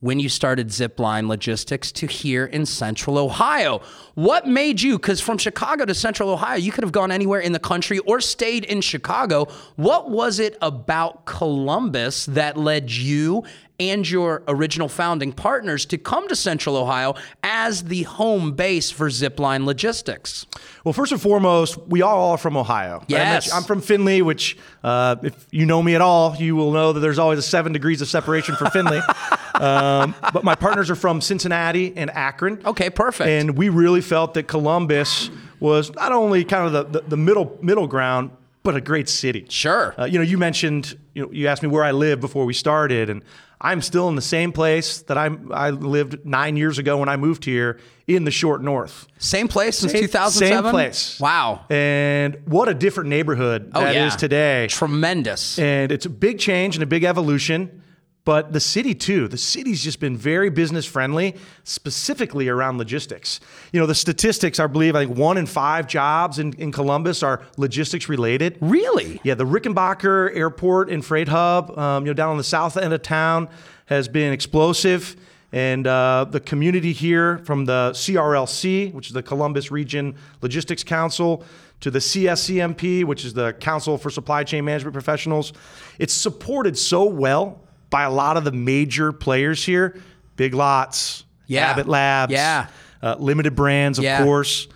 when 0.01 0.19
you 0.19 0.29
started 0.29 0.69
Zipline 0.69 1.27
Logistics 1.27 1.91
to 1.93 2.07
here 2.07 2.45
in 2.45 2.65
Central 2.65 3.17
Ohio. 3.17 3.81
What 4.15 4.47
made 4.47 4.81
you, 4.81 4.97
because 4.97 5.19
from 5.19 5.37
Chicago 5.37 5.85
to 5.85 5.93
Central 5.93 6.29
Ohio, 6.29 6.57
you 6.57 6.71
could 6.71 6.83
have 6.83 6.93
gone 6.93 7.11
anywhere 7.11 7.41
in 7.41 7.51
the 7.51 7.59
country 7.59 7.99
or 7.99 8.21
stayed 8.21 8.63
in 8.63 8.81
Chicago. 8.81 9.47
What 9.75 10.09
was 10.09 10.39
it 10.39 10.57
about 10.61 11.25
Columbus 11.25 12.25
that 12.27 12.57
led 12.57 12.91
you 12.91 13.43
and 13.79 14.09
your 14.09 14.43
original 14.47 14.89
founding 14.89 15.31
partners 15.31 15.85
to 15.85 15.97
come 15.97 16.27
to 16.27 16.35
Central 16.35 16.75
Ohio 16.75 17.15
as 17.43 17.85
the 17.85 18.03
home 18.03 18.53
base 18.53 18.91
for 18.91 19.09
Zipline 19.09 19.65
Logistics? 19.65 20.45
Well, 20.83 20.93
first 20.93 21.11
and 21.11 21.21
foremost, 21.21 21.77
we 21.87 22.01
are 22.01 22.13
all 22.13 22.31
are 22.31 22.37
from 22.37 22.57
Ohio. 22.57 23.03
Yes. 23.07 23.51
I'm 23.51 23.63
from 23.63 23.81
Findlay, 23.81 24.21
which, 24.21 24.57
uh, 24.83 25.17
if 25.23 25.47
you 25.51 25.65
know 25.65 25.81
me 25.81 25.95
at 25.95 26.01
all, 26.01 26.35
you 26.35 26.55
will 26.55 26.71
know 26.71 26.93
that 26.93 26.99
there's 26.99 27.19
always 27.19 27.39
a 27.39 27.43
seven 27.43 27.71
degrees 27.71 28.01
of 28.01 28.07
separation 28.07 28.55
for 28.55 28.69
Findlay. 28.69 29.01
um, 29.55 30.15
but 30.33 30.43
my 30.43 30.55
partners 30.55 30.89
are 30.89 30.95
from 30.95 31.21
Cincinnati 31.21 31.93
and 31.95 32.09
Akron. 32.11 32.61
Okay, 32.65 32.89
perfect. 32.89 33.27
And 33.29 33.57
we 33.57 33.69
really 33.69 34.01
felt 34.01 34.33
that 34.35 34.43
Columbus 34.47 35.29
was 35.59 35.93
not 35.95 36.11
only 36.11 36.43
kind 36.43 36.65
of 36.73 36.91
the, 36.91 37.01
the, 37.01 37.07
the 37.09 37.17
middle 37.17 37.57
middle 37.61 37.87
ground, 37.87 38.31
but 38.63 38.75
a 38.75 38.81
great 38.81 39.09
city. 39.09 39.45
Sure. 39.49 39.95
Uh, 39.97 40.05
you 40.05 40.17
know, 40.17 40.23
you 40.23 40.37
mentioned, 40.37 40.97
you 41.13 41.23
know, 41.23 41.31
you 41.31 41.47
asked 41.47 41.63
me 41.63 41.69
where 41.69 41.83
I 41.83 41.91
live 41.91 42.19
before 42.19 42.45
we 42.45 42.53
started, 42.53 43.09
and 43.09 43.23
I'm 43.61 43.81
still 43.81 44.07
in 44.09 44.15
the 44.15 44.21
same 44.21 44.51
place 44.53 45.01
that 45.03 45.17
I'm, 45.17 45.51
I 45.51 45.71
lived 45.71 46.25
nine 46.25 46.55
years 46.55 46.77
ago 46.77 46.97
when 46.97 47.09
I 47.09 47.17
moved 47.17 47.43
here 47.43 47.79
in 48.07 48.23
the 48.23 48.31
short 48.31 48.61
north. 48.63 49.07
Same 49.17 49.47
place 49.49 49.79
since 49.79 49.91
2007? 49.91 50.63
Same 50.63 50.71
place. 50.71 51.19
Wow. 51.19 51.65
And 51.69 52.37
what 52.45 52.69
a 52.69 52.73
different 52.73 53.09
neighborhood 53.09 53.71
Oh, 53.75 53.81
that 53.81 53.95
is 53.95 54.13
yeah. 54.13 54.17
today. 54.17 54.67
Tremendous. 54.69 55.59
And 55.59 55.91
it's 55.91 56.05
a 56.05 56.09
big 56.09 56.39
change 56.39 56.75
and 56.75 56.83
a 56.83 56.87
big 56.87 57.03
evolution. 57.03 57.81
But 58.29 58.53
the 58.53 58.59
city 58.59 58.93
too, 58.93 59.27
the 59.27 59.39
city's 59.39 59.83
just 59.83 59.99
been 59.99 60.15
very 60.15 60.51
business 60.51 60.85
friendly, 60.85 61.35
specifically 61.63 62.47
around 62.47 62.77
logistics. 62.77 63.39
You 63.73 63.79
know, 63.79 63.87
the 63.87 63.95
statistics, 63.95 64.59
I 64.59 64.67
believe, 64.67 64.95
I 64.95 65.03
think 65.03 65.17
one 65.17 65.35
in 65.35 65.47
five 65.47 65.87
jobs 65.87 66.37
in, 66.37 66.53
in 66.59 66.71
Columbus 66.71 67.23
are 67.23 67.41
logistics 67.57 68.07
related. 68.07 68.59
Really? 68.61 69.19
Yeah, 69.23 69.33
the 69.33 69.47
Rickenbacker 69.47 70.37
Airport 70.37 70.91
and 70.91 71.03
Freight 71.03 71.27
Hub, 71.27 71.75
um, 71.75 72.05
you 72.05 72.11
know, 72.11 72.13
down 72.13 72.29
on 72.29 72.37
the 72.37 72.43
south 72.43 72.77
end 72.77 72.93
of 72.93 73.01
town, 73.01 73.49
has 73.87 74.07
been 74.07 74.31
explosive. 74.31 75.15
And 75.51 75.87
uh, 75.87 76.27
the 76.29 76.39
community 76.39 76.93
here, 76.93 77.39
from 77.39 77.65
the 77.65 77.93
CRLC, 77.95 78.93
which 78.93 79.07
is 79.07 79.13
the 79.13 79.23
Columbus 79.23 79.71
Region 79.71 80.13
Logistics 80.43 80.83
Council, 80.83 81.43
to 81.79 81.89
the 81.89 81.97
CSCMP, 81.97 83.05
which 83.05 83.25
is 83.25 83.33
the 83.33 83.53
Council 83.53 83.97
for 83.97 84.11
Supply 84.11 84.43
Chain 84.43 84.65
Management 84.65 84.93
Professionals, 84.93 85.51
it's 85.97 86.13
supported 86.13 86.77
so 86.77 87.05
well 87.05 87.63
by 87.89 88.03
a 88.03 88.11
lot 88.11 88.37
of 88.37 88.43
the 88.43 88.51
major 88.51 89.11
players 89.11 89.63
here. 89.63 89.99
Big 90.35 90.53
Lots, 90.53 91.23
Yeah. 91.47 91.65
Abbott 91.71 91.87
Labs, 91.87 92.31
Yeah. 92.31 92.67
uh, 93.01 93.15
Limited 93.19 93.55
Brands, 93.55 93.97
of 93.97 94.03
Yeah. 94.03 94.23
course. 94.23 94.67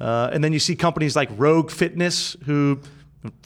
Uh, 0.00 0.30
and 0.32 0.42
then 0.42 0.52
you 0.52 0.58
see 0.58 0.76
companies 0.76 1.14
like 1.16 1.28
Rogue 1.36 1.70
Fitness, 1.70 2.36
who 2.46 2.78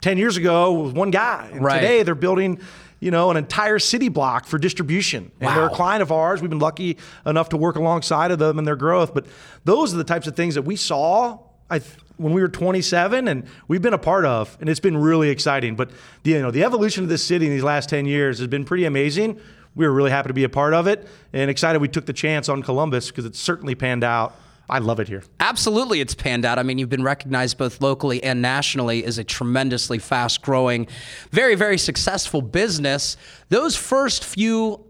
10 0.00 0.18
years 0.18 0.36
ago 0.36 0.72
was 0.72 0.92
one 0.92 1.10
guy. 1.10 1.48
And 1.52 1.62
Right. 1.64 1.80
today 1.80 2.02
they're 2.04 2.14
building, 2.14 2.60
you 3.00 3.10
know, 3.10 3.30
an 3.30 3.36
entire 3.36 3.78
city 3.80 4.08
block 4.08 4.46
for 4.46 4.58
distribution. 4.58 5.32
And 5.40 5.56
they're 5.56 5.66
a 5.66 5.70
client 5.70 6.02
of 6.02 6.12
ours. 6.12 6.40
We've 6.40 6.50
been 6.50 6.60
lucky 6.60 6.96
enough 7.26 7.48
to 7.48 7.56
work 7.56 7.74
alongside 7.76 8.30
of 8.30 8.38
them 8.38 8.58
in 8.58 8.64
their 8.64 8.76
growth. 8.76 9.14
But 9.14 9.26
those 9.64 9.92
are 9.92 9.96
the 9.96 10.04
types 10.04 10.26
of 10.28 10.36
things 10.36 10.54
that 10.54 10.62
we 10.62 10.76
saw 10.76 11.38
I 11.70 11.80
when 12.16 12.32
we 12.32 12.40
were 12.40 12.48
27 12.48 13.28
and 13.28 13.44
we've 13.68 13.82
been 13.82 13.94
a 13.94 13.98
part 13.98 14.24
of. 14.24 14.56
And 14.60 14.68
it's 14.68 14.80
been 14.80 14.96
really 14.96 15.30
exciting. 15.30 15.74
But 15.76 15.90
the, 16.22 16.32
you 16.32 16.42
know, 16.42 16.50
the 16.50 16.64
evolution 16.64 17.02
of 17.02 17.08
this 17.08 17.24
city 17.24 17.46
in 17.46 17.52
these 17.52 17.64
last 17.64 17.88
10 17.88 18.06
years 18.06 18.38
has 18.38 18.48
been 18.48 18.64
pretty 18.64 18.84
amazing. 18.84 19.40
We 19.74 19.86
were 19.86 19.92
really 19.92 20.10
happy 20.10 20.28
to 20.28 20.34
be 20.34 20.44
a 20.44 20.48
part 20.48 20.74
of 20.74 20.86
it 20.86 21.08
and 21.32 21.50
excited 21.50 21.82
we 21.82 21.88
took 21.88 22.06
the 22.06 22.12
chance 22.12 22.48
on 22.48 22.62
Columbus 22.62 23.10
because 23.10 23.24
it's 23.24 23.40
certainly 23.40 23.74
panned 23.74 24.04
out. 24.04 24.36
I 24.70 24.78
love 24.78 24.98
it 24.98 25.08
here. 25.08 25.22
Absolutely, 25.40 26.00
it's 26.00 26.14
panned 26.14 26.46
out. 26.46 26.58
I 26.58 26.62
mean, 26.62 26.78
you've 26.78 26.88
been 26.88 27.02
recognized 27.02 27.58
both 27.58 27.82
locally 27.82 28.22
and 28.24 28.40
nationally 28.40 29.04
as 29.04 29.18
a 29.18 29.24
tremendously 29.24 29.98
fast 29.98 30.40
growing, 30.40 30.86
very, 31.32 31.54
very 31.54 31.76
successful 31.76 32.40
business. 32.40 33.18
Those 33.50 33.76
first 33.76 34.24
few 34.24 34.86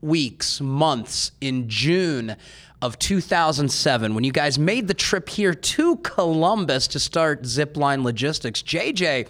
weeks, 0.00 0.60
months 0.60 1.32
in 1.40 1.68
June 1.68 2.36
of 2.82 2.98
2007, 2.98 4.14
when 4.14 4.24
you 4.24 4.32
guys 4.32 4.58
made 4.58 4.88
the 4.88 4.94
trip 4.94 5.28
here 5.28 5.54
to 5.54 5.96
Columbus 5.96 6.86
to 6.88 7.00
start 7.00 7.42
Zipline 7.42 8.02
Logistics, 8.02 8.62
JJ, 8.62 9.28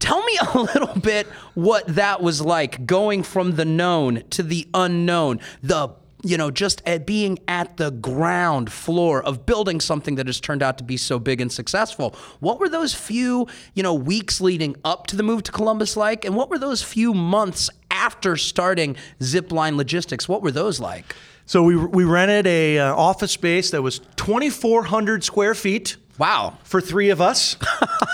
Tell 0.00 0.22
me 0.22 0.38
a 0.52 0.58
little 0.58 1.00
bit 1.00 1.26
what 1.54 1.86
that 1.86 2.20
was 2.20 2.40
like 2.42 2.84
going 2.84 3.22
from 3.22 3.52
the 3.52 3.64
known 3.64 4.22
to 4.30 4.42
the 4.42 4.68
unknown, 4.74 5.40
the 5.62 5.94
you 6.24 6.38
know, 6.38 6.50
just 6.50 6.82
at 6.86 7.06
being 7.06 7.38
at 7.48 7.76
the 7.76 7.90
ground 7.90 8.72
floor 8.72 9.22
of 9.22 9.44
building 9.44 9.78
something 9.78 10.14
that 10.14 10.26
has 10.26 10.40
turned 10.40 10.62
out 10.62 10.78
to 10.78 10.84
be 10.84 10.96
so 10.96 11.18
big 11.18 11.40
and 11.40 11.52
successful. 11.52 12.16
What 12.40 12.58
were 12.58 12.68
those 12.68 12.94
few, 12.94 13.46
you 13.74 13.82
know, 13.82 13.92
weeks 13.92 14.40
leading 14.40 14.74
up 14.84 15.06
to 15.08 15.16
the 15.16 15.22
move 15.22 15.42
to 15.42 15.52
Columbus 15.52 15.98
like? 15.98 16.24
And 16.24 16.34
what 16.34 16.48
were 16.48 16.58
those 16.58 16.82
few 16.82 17.12
months 17.12 17.68
after 17.90 18.38
starting 18.38 18.96
Zipline 19.20 19.76
Logistics? 19.76 20.26
What 20.26 20.40
were 20.42 20.50
those 20.50 20.80
like? 20.80 21.14
So 21.46 21.62
we, 21.62 21.76
we 21.76 22.04
rented 22.04 22.46
a 22.46 22.78
uh, 22.78 22.94
office 22.94 23.32
space 23.32 23.70
that 23.72 23.82
was 23.82 24.00
2,400 24.16 25.22
square 25.24 25.54
feet 25.54 25.96
Wow. 26.16 26.56
for 26.62 26.80
three 26.80 27.10
of 27.10 27.20
us. 27.20 27.56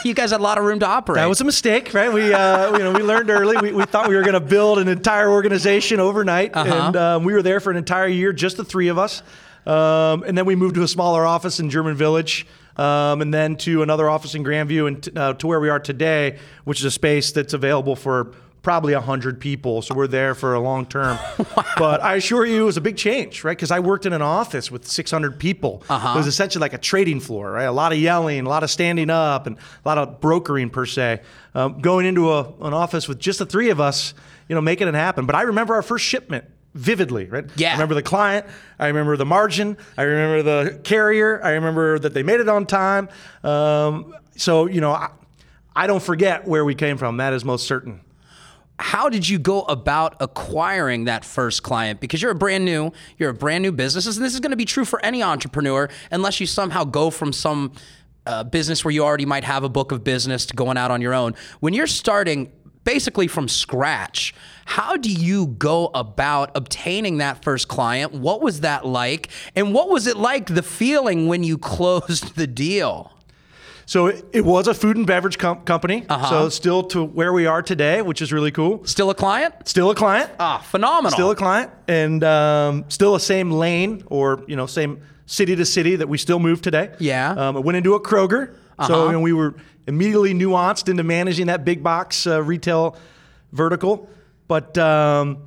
You 0.02 0.14
guys 0.14 0.30
had 0.30 0.40
a 0.40 0.42
lot 0.42 0.56
of 0.56 0.64
room 0.64 0.78
to 0.80 0.86
operate. 0.86 1.16
That 1.16 1.28
was 1.28 1.42
a 1.42 1.44
mistake, 1.44 1.92
right? 1.92 2.10
We, 2.10 2.32
uh, 2.32 2.72
you 2.78 2.78
know, 2.78 2.92
we 2.94 3.02
learned 3.02 3.28
early. 3.28 3.58
We, 3.58 3.72
we 3.74 3.84
thought 3.84 4.08
we 4.08 4.16
were 4.16 4.22
going 4.22 4.32
to 4.32 4.40
build 4.40 4.78
an 4.78 4.88
entire 4.88 5.28
organization 5.30 6.00
overnight, 6.00 6.52
and 6.56 6.96
um, 6.96 7.24
we 7.24 7.34
were 7.34 7.42
there 7.42 7.60
for 7.60 7.70
an 7.70 7.76
entire 7.76 8.06
year, 8.06 8.32
just 8.32 8.56
the 8.56 8.64
three 8.64 8.88
of 8.88 8.96
us. 8.96 9.22
Um, 9.66 10.22
and 10.22 10.38
then 10.38 10.46
we 10.46 10.56
moved 10.56 10.76
to 10.76 10.82
a 10.82 10.88
smaller 10.88 11.26
office 11.26 11.60
in 11.60 11.68
German 11.68 11.96
Village, 11.96 12.46
um, 12.78 13.20
and 13.20 13.32
then 13.34 13.56
to 13.56 13.82
another 13.82 14.08
office 14.08 14.34
in 14.34 14.42
Grandview, 14.42 14.88
and 14.88 15.02
t- 15.02 15.12
uh, 15.14 15.34
to 15.34 15.46
where 15.46 15.60
we 15.60 15.68
are 15.68 15.78
today, 15.78 16.38
which 16.64 16.78
is 16.78 16.86
a 16.86 16.90
space 16.90 17.30
that's 17.30 17.52
available 17.52 17.94
for 17.94 18.32
probably 18.62 18.94
100 18.94 19.40
people. 19.40 19.82
So 19.82 19.94
we're 19.94 20.06
there 20.06 20.34
for 20.34 20.54
a 20.54 20.60
long 20.60 20.86
term. 20.86 21.18
But 21.76 22.02
I 22.02 22.16
assure 22.16 22.44
you, 22.44 22.62
it 22.62 22.64
was 22.66 22.76
a 22.76 22.80
big 22.82 22.98
change, 22.98 23.42
right? 23.42 23.56
Because 23.56 23.70
I 23.70 23.80
worked 23.80 24.04
in 24.04 24.12
an 24.12 24.20
office 24.20 24.70
with 24.70 24.86
600 24.86 25.38
people. 25.38 25.82
It 25.88 26.16
was 26.16 26.26
essentially 26.26 26.60
like 26.60 26.74
a 26.74 26.78
trading 26.78 27.20
floor, 27.20 27.50
right? 27.52 27.64
A 27.64 27.72
lot 27.72 27.92
of 27.92 27.98
yelling, 27.98 28.44
a 28.44 28.48
lot 28.48 28.62
of 28.62 28.70
standing 28.70 29.08
up, 29.08 29.46
and 29.46 29.56
a 29.56 29.88
lot 29.88 29.96
of 29.96 30.20
brokering 30.20 30.68
per 30.68 30.84
se. 30.84 31.22
Um, 31.54 31.80
going 31.80 32.04
into 32.04 32.30
a, 32.32 32.52
an 32.60 32.74
office 32.74 33.08
with 33.08 33.18
just 33.18 33.38
the 33.38 33.46
three 33.46 33.70
of 33.70 33.80
us, 33.80 34.12
you 34.48 34.54
know, 34.54 34.60
making 34.60 34.88
it 34.88 34.94
happen. 34.94 35.24
But 35.24 35.36
I 35.36 35.42
remember 35.42 35.74
our 35.74 35.82
first 35.82 36.04
shipment 36.04 36.44
vividly, 36.74 37.26
right? 37.26 37.46
Yeah. 37.56 37.70
I 37.70 37.72
remember 37.72 37.94
the 37.94 38.02
client. 38.02 38.46
I 38.78 38.88
remember 38.88 39.16
the 39.16 39.26
margin. 39.26 39.78
I 39.96 40.02
remember 40.02 40.42
the 40.42 40.78
carrier. 40.80 41.42
I 41.42 41.52
remember 41.52 41.98
that 41.98 42.12
they 42.12 42.22
made 42.22 42.40
it 42.40 42.48
on 42.48 42.66
time. 42.66 43.08
Um, 43.42 44.14
so, 44.36 44.66
you 44.66 44.80
know, 44.82 44.92
I, 44.92 45.10
I 45.74 45.86
don't 45.86 46.02
forget 46.02 46.46
where 46.46 46.64
we 46.64 46.74
came 46.74 46.98
from. 46.98 47.16
That 47.16 47.32
is 47.32 47.44
most 47.44 47.66
certain. 47.66 48.00
How 48.80 49.08
did 49.08 49.28
you 49.28 49.38
go 49.38 49.62
about 49.62 50.16
acquiring 50.20 51.04
that 51.04 51.24
first 51.24 51.62
client? 51.62 52.00
Because 52.00 52.22
you're 52.22 52.30
a 52.30 52.36
brand 52.36 52.64
new, 52.64 52.92
you're 53.18 53.30
a 53.30 53.34
brand 53.34 53.62
new 53.62 53.72
business, 53.72 54.06
and 54.06 54.24
this 54.24 54.34
is 54.34 54.40
going 54.40 54.50
to 54.50 54.56
be 54.56 54.64
true 54.64 54.84
for 54.84 55.04
any 55.04 55.22
entrepreneur, 55.22 55.88
unless 56.10 56.40
you 56.40 56.46
somehow 56.46 56.84
go 56.84 57.10
from 57.10 57.32
some 57.32 57.72
uh, 58.26 58.42
business 58.44 58.84
where 58.84 58.92
you 58.92 59.04
already 59.04 59.26
might 59.26 59.44
have 59.44 59.64
a 59.64 59.68
book 59.68 59.92
of 59.92 60.02
business 60.02 60.46
to 60.46 60.56
going 60.56 60.78
out 60.78 60.90
on 60.90 61.00
your 61.00 61.14
own. 61.14 61.34
When 61.60 61.74
you're 61.74 61.86
starting 61.86 62.50
basically 62.84 63.28
from 63.28 63.48
scratch, 63.48 64.34
how 64.64 64.96
do 64.96 65.12
you 65.12 65.48
go 65.48 65.90
about 65.94 66.50
obtaining 66.56 67.18
that 67.18 67.42
first 67.44 67.68
client? 67.68 68.12
What 68.12 68.40
was 68.40 68.60
that 68.60 68.86
like? 68.86 69.28
And 69.54 69.74
what 69.74 69.90
was 69.90 70.06
it 70.06 70.16
like 70.16 70.46
the 70.46 70.62
feeling 70.62 71.26
when 71.26 71.42
you 71.42 71.58
closed 71.76 72.36
the 72.36 72.46
deal? 72.46 73.12
So 73.90 74.06
it, 74.06 74.24
it 74.32 74.44
was 74.44 74.68
a 74.68 74.74
food 74.74 74.96
and 74.96 75.04
beverage 75.04 75.36
com- 75.36 75.62
company. 75.62 76.06
Uh-huh. 76.08 76.30
So 76.30 76.48
still 76.48 76.84
to 76.94 77.02
where 77.02 77.32
we 77.32 77.46
are 77.46 77.60
today, 77.60 78.02
which 78.02 78.22
is 78.22 78.32
really 78.32 78.52
cool. 78.52 78.84
Still 78.86 79.10
a 79.10 79.16
client? 79.16 79.52
Still 79.64 79.90
a 79.90 79.96
client. 79.96 80.30
Ah, 80.38 80.58
phenomenal. 80.58 81.10
Still 81.10 81.32
a 81.32 81.34
client, 81.34 81.72
and 81.88 82.22
um, 82.22 82.84
still 82.88 83.16
a 83.16 83.20
same 83.20 83.50
lane 83.50 84.04
or 84.06 84.44
you 84.46 84.54
know 84.54 84.66
same 84.66 85.00
city 85.26 85.56
to 85.56 85.64
city 85.64 85.96
that 85.96 86.08
we 86.08 86.18
still 86.18 86.38
move 86.38 86.62
today. 86.62 86.94
Yeah. 87.00 87.32
Um, 87.32 87.56
I 87.56 87.58
went 87.58 87.78
into 87.78 87.94
a 87.94 88.00
Kroger, 88.00 88.54
so 88.54 88.94
Uh-huh. 88.94 89.06
you 89.06 89.12
know, 89.12 89.20
we 89.22 89.32
were 89.32 89.56
immediately 89.88 90.34
nuanced 90.34 90.88
into 90.88 91.02
managing 91.02 91.48
that 91.48 91.64
big 91.64 91.82
box 91.82 92.28
uh, 92.28 92.40
retail 92.44 92.96
vertical. 93.50 94.08
But 94.46 94.78
um, 94.78 95.38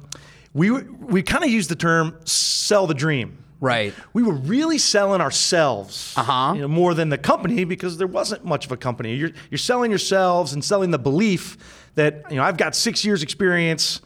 we 0.53 0.69
we 0.71 1.23
kind 1.23 1.45
of 1.45 1.49
used 1.49 1.69
the 1.69 1.77
term 1.77 2.17
"sell 2.25 2.87
the 2.87 2.93
dream." 2.93 3.37
Right. 3.63 3.93
we 4.11 4.23
were 4.23 4.33
really 4.33 4.77
selling 4.77 5.21
ourselves, 5.21 6.13
Uh-huh. 6.17 6.51
you 6.55 6.61
know, 6.61 6.67
more 6.67 6.93
than 6.93 7.07
the 7.09 7.17
company 7.17 7.63
because 7.63 7.97
there 7.97 8.07
wasn't 8.07 8.43
much 8.43 8.65
of 8.65 8.71
a 8.73 8.77
company. 8.77 9.15
You're 9.15 9.31
you're 9.49 9.57
selling 9.57 9.89
yourselves 9.89 10.51
and 10.53 10.61
selling 10.63 10.91
the 10.91 10.99
belief 10.99 11.57
that 11.95 12.25
you 12.29 12.35
know 12.37 12.43
I've 12.43 12.57
got 12.57 12.75
six 12.75 13.05
years 13.05 13.23
experience. 13.23 14.01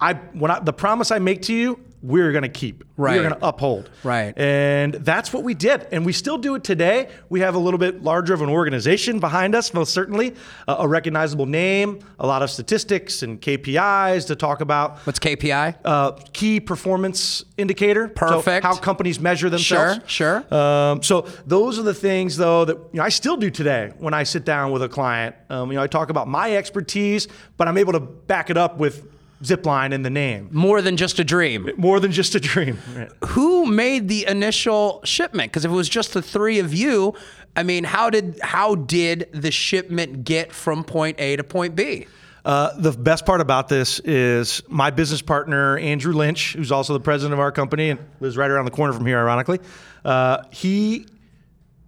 I 0.00 0.14
when 0.34 0.50
I, 0.50 0.60
the 0.60 0.72
promise 0.74 1.10
I 1.10 1.18
make 1.18 1.40
to 1.42 1.54
you, 1.54 1.80
we're 2.02 2.32
going 2.32 2.42
to 2.42 2.48
keep. 2.48 2.84
Right. 2.96 3.16
We're 3.16 3.28
going 3.28 3.40
to 3.40 3.46
uphold. 3.46 3.90
Right. 4.02 4.36
And 4.36 4.94
that's 4.94 5.32
what 5.32 5.44
we 5.44 5.54
did, 5.54 5.86
and 5.92 6.04
we 6.04 6.12
still 6.12 6.38
do 6.38 6.54
it 6.54 6.64
today. 6.64 7.08
We 7.28 7.40
have 7.40 7.54
a 7.54 7.58
little 7.58 7.78
bit 7.78 8.02
larger 8.02 8.34
of 8.34 8.42
an 8.42 8.48
organization 8.48 9.20
behind 9.20 9.54
us, 9.54 9.72
most 9.74 9.92
certainly, 9.92 10.34
a, 10.66 10.76
a 10.80 10.88
recognizable 10.88 11.46
name, 11.46 12.00
a 12.18 12.26
lot 12.26 12.42
of 12.42 12.50
statistics 12.50 13.22
and 13.22 13.40
KPIs 13.40 14.26
to 14.28 14.36
talk 14.36 14.60
about 14.60 14.98
What's 15.06 15.18
KPI? 15.18 15.76
uh, 15.84 16.12
key 16.32 16.60
performance 16.60 17.44
indicator. 17.56 18.08
So 18.08 18.14
Perfect. 18.14 18.64
how 18.64 18.76
companies 18.76 19.20
measure 19.20 19.50
themselves. 19.50 20.00
Sure, 20.10 20.44
sure. 20.50 20.54
Um, 20.54 21.02
so 21.02 21.22
those 21.46 21.78
are 21.78 21.82
the 21.84 21.94
things, 21.94 22.36
though, 22.36 22.64
that 22.64 22.76
you 22.76 22.88
know, 22.94 23.02
I 23.02 23.08
still 23.10 23.36
do 23.36 23.50
today 23.50 23.92
when 23.98 24.14
I 24.14 24.22
sit 24.22 24.44
down 24.44 24.72
with 24.72 24.82
a 24.82 24.88
client. 24.88 25.36
Um, 25.50 25.70
you 25.70 25.76
know, 25.76 25.82
I 25.82 25.86
talk 25.86 26.10
about 26.10 26.28
my 26.28 26.56
expertise, 26.56 27.28
but 27.56 27.68
I'm 27.68 27.78
able 27.78 27.92
to 27.92 28.00
back 28.00 28.50
it 28.50 28.56
up 28.56 28.78
with 28.78 29.06
Zipline 29.42 29.92
in 29.92 30.02
the 30.02 30.10
name. 30.10 30.48
More 30.50 30.82
than 30.82 30.96
just 30.96 31.18
a 31.18 31.24
dream. 31.24 31.70
More 31.76 32.00
than 32.00 32.10
just 32.10 32.34
a 32.34 32.40
dream. 32.40 32.78
Right. 32.94 33.08
who 33.26 33.66
made 33.66 34.08
the 34.08 34.26
initial 34.26 35.00
shipment? 35.04 35.52
Because 35.52 35.64
if 35.64 35.70
it 35.70 35.74
was 35.74 35.88
just 35.88 36.12
the 36.12 36.22
three 36.22 36.58
of 36.58 36.74
you, 36.74 37.14
I 37.54 37.62
mean, 37.62 37.84
how 37.84 38.10
did 38.10 38.38
how 38.42 38.74
did 38.74 39.28
the 39.32 39.50
shipment 39.50 40.24
get 40.24 40.52
from 40.52 40.82
point 40.84 41.20
A 41.20 41.36
to 41.36 41.44
point 41.44 41.76
B? 41.76 42.06
Uh, 42.44 42.70
the 42.78 42.92
best 42.92 43.26
part 43.26 43.40
about 43.40 43.68
this 43.68 44.00
is 44.00 44.62
my 44.68 44.90
business 44.90 45.20
partner, 45.20 45.76
Andrew 45.78 46.12
Lynch, 46.14 46.54
who's 46.54 46.72
also 46.72 46.92
the 46.94 47.00
president 47.00 47.34
of 47.34 47.40
our 47.40 47.52
company 47.52 47.90
and 47.90 48.00
lives 48.20 48.36
right 48.36 48.50
around 48.50 48.64
the 48.64 48.70
corner 48.70 48.92
from 48.92 49.04
here, 49.04 49.18
ironically. 49.18 49.58
Uh, 50.04 50.42
he, 50.50 51.06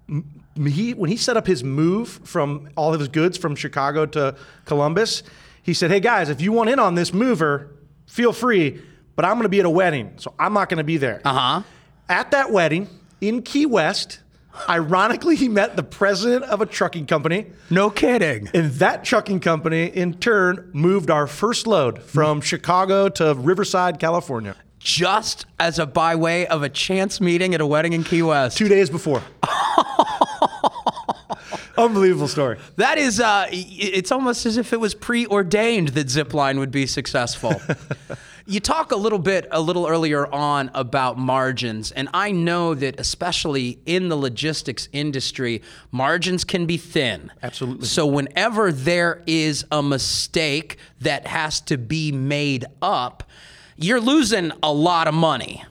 m- 0.08 0.42
he, 0.66 0.92
when 0.92 1.08
he 1.08 1.16
set 1.16 1.36
up 1.36 1.46
his 1.46 1.64
move 1.64 2.08
from 2.24 2.68
all 2.76 2.92
of 2.92 3.00
his 3.00 3.08
goods 3.08 3.38
from 3.38 3.56
Chicago 3.56 4.04
to 4.06 4.34
Columbus, 4.66 5.22
he 5.70 5.74
said, 5.74 5.88
Hey 5.92 6.00
guys, 6.00 6.28
if 6.30 6.40
you 6.40 6.50
want 6.50 6.68
in 6.68 6.80
on 6.80 6.96
this 6.96 7.14
mover, 7.14 7.70
feel 8.08 8.32
free, 8.32 8.82
but 9.14 9.24
I'm 9.24 9.34
going 9.34 9.44
to 9.44 9.48
be 9.48 9.60
at 9.60 9.66
a 9.66 9.70
wedding, 9.70 10.14
so 10.16 10.34
I'm 10.36 10.52
not 10.52 10.68
going 10.68 10.78
to 10.78 10.84
be 10.84 10.96
there. 10.96 11.20
Uh 11.24 11.32
huh. 11.32 11.62
At 12.08 12.32
that 12.32 12.50
wedding 12.50 12.88
in 13.20 13.42
Key 13.42 13.66
West, 13.66 14.18
ironically, 14.68 15.36
he 15.36 15.48
met 15.48 15.76
the 15.76 15.84
president 15.84 16.42
of 16.46 16.60
a 16.60 16.66
trucking 16.66 17.06
company. 17.06 17.46
No 17.70 17.88
kidding. 17.88 18.48
And 18.52 18.72
that 18.72 19.04
trucking 19.04 19.38
company, 19.38 19.84
in 19.86 20.14
turn, 20.14 20.70
moved 20.72 21.08
our 21.08 21.28
first 21.28 21.68
load 21.68 22.02
from 22.02 22.40
Chicago 22.40 23.08
to 23.10 23.34
Riverside, 23.34 24.00
California, 24.00 24.56
Just 24.80 25.46
as 25.60 25.78
a 25.78 25.86
byway 25.86 26.46
of 26.46 26.64
a 26.64 26.68
chance 26.68 27.20
meeting 27.20 27.54
at 27.54 27.60
a 27.60 27.66
wedding 27.66 27.92
in 27.92 28.02
Key 28.02 28.24
West. 28.24 28.58
two 28.58 28.66
days 28.66 28.90
before. 28.90 29.22
Unbelievable 31.80 32.28
story. 32.28 32.58
That 32.76 32.98
is, 32.98 33.20
uh, 33.20 33.46
it's 33.50 34.12
almost 34.12 34.44
as 34.44 34.56
if 34.56 34.72
it 34.72 34.80
was 34.80 34.94
preordained 34.94 35.88
that 35.88 36.08
Zipline 36.08 36.58
would 36.58 36.70
be 36.70 36.86
successful. 36.86 37.60
you 38.46 38.60
talk 38.60 38.92
a 38.92 38.96
little 38.96 39.18
bit, 39.18 39.46
a 39.50 39.60
little 39.60 39.86
earlier 39.86 40.26
on 40.32 40.70
about 40.74 41.18
margins, 41.18 41.90
and 41.92 42.08
I 42.12 42.32
know 42.32 42.74
that 42.74 43.00
especially 43.00 43.78
in 43.86 44.08
the 44.08 44.16
logistics 44.16 44.88
industry, 44.92 45.62
margins 45.90 46.44
can 46.44 46.66
be 46.66 46.76
thin. 46.76 47.32
Absolutely. 47.42 47.86
So 47.86 48.06
whenever 48.06 48.72
there 48.72 49.22
is 49.26 49.64
a 49.70 49.82
mistake 49.82 50.76
that 51.00 51.26
has 51.26 51.60
to 51.62 51.78
be 51.78 52.12
made 52.12 52.66
up, 52.82 53.24
you're 53.76 54.00
losing 54.00 54.52
a 54.62 54.72
lot 54.72 55.08
of 55.08 55.14
money. 55.14 55.64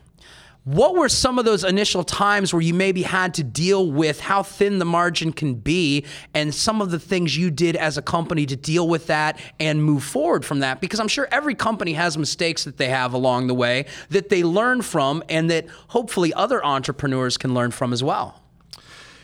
What 0.65 0.95
were 0.95 1.09
some 1.09 1.39
of 1.39 1.45
those 1.45 1.63
initial 1.63 2.03
times 2.03 2.53
where 2.53 2.61
you 2.61 2.73
maybe 2.73 3.01
had 3.01 3.33
to 3.35 3.43
deal 3.43 3.89
with 3.89 4.19
how 4.19 4.43
thin 4.43 4.77
the 4.77 4.85
margin 4.85 5.31
can 5.31 5.55
be 5.55 6.05
and 6.33 6.53
some 6.53 6.81
of 6.81 6.91
the 6.91 6.99
things 6.99 7.35
you 7.35 7.49
did 7.49 7.75
as 7.75 7.97
a 7.97 8.01
company 8.01 8.45
to 8.45 8.55
deal 8.55 8.87
with 8.87 9.07
that 9.07 9.39
and 9.59 9.83
move 9.83 10.03
forward 10.03 10.45
from 10.45 10.59
that? 10.59 10.81
Because 10.81 10.99
I'm 10.99 11.07
sure 11.07 11.27
every 11.31 11.55
company 11.55 11.93
has 11.93 12.17
mistakes 12.17 12.65
that 12.65 12.77
they 12.77 12.89
have 12.89 13.13
along 13.13 13.47
the 13.47 13.55
way 13.55 13.85
that 14.09 14.29
they 14.29 14.43
learn 14.43 14.81
from 14.81 15.23
and 15.29 15.49
that 15.49 15.67
hopefully 15.87 16.33
other 16.33 16.63
entrepreneurs 16.63 17.37
can 17.37 17.53
learn 17.53 17.71
from 17.71 17.93
as 17.93 18.03
well. 18.03 18.41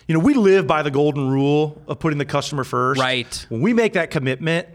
You 0.08 0.14
know, 0.14 0.20
we 0.20 0.36
live 0.36 0.68
by 0.68 0.84
the 0.84 0.92
golden 0.92 1.30
rule 1.30 1.82
of 1.88 2.00
putting 2.00 2.18
the 2.18 2.26
customer 2.26 2.64
first. 2.64 3.02
Right. 3.02 3.46
When 3.50 3.62
we 3.62 3.74
make 3.74 3.94
that 3.94 4.10
commitment, 4.10 4.68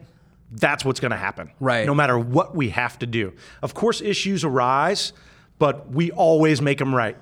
that's 0.53 0.85
what's 0.85 1.01
going 1.01 1.13
to 1.13 1.17
happen. 1.17 1.51
Right. 1.59 1.87
No 1.87 1.95
matter 1.95 2.19
what 2.19 2.55
we 2.55 2.71
have 2.71 2.99
to 2.99 3.07
do. 3.07 3.33
Of 3.63 3.73
course, 3.73 4.01
issues 4.01 4.45
arise, 4.45 5.13
but 5.61 5.93
we 5.93 6.11
always 6.11 6.61
make 6.61 6.79
them 6.79 6.93
right. 6.93 7.17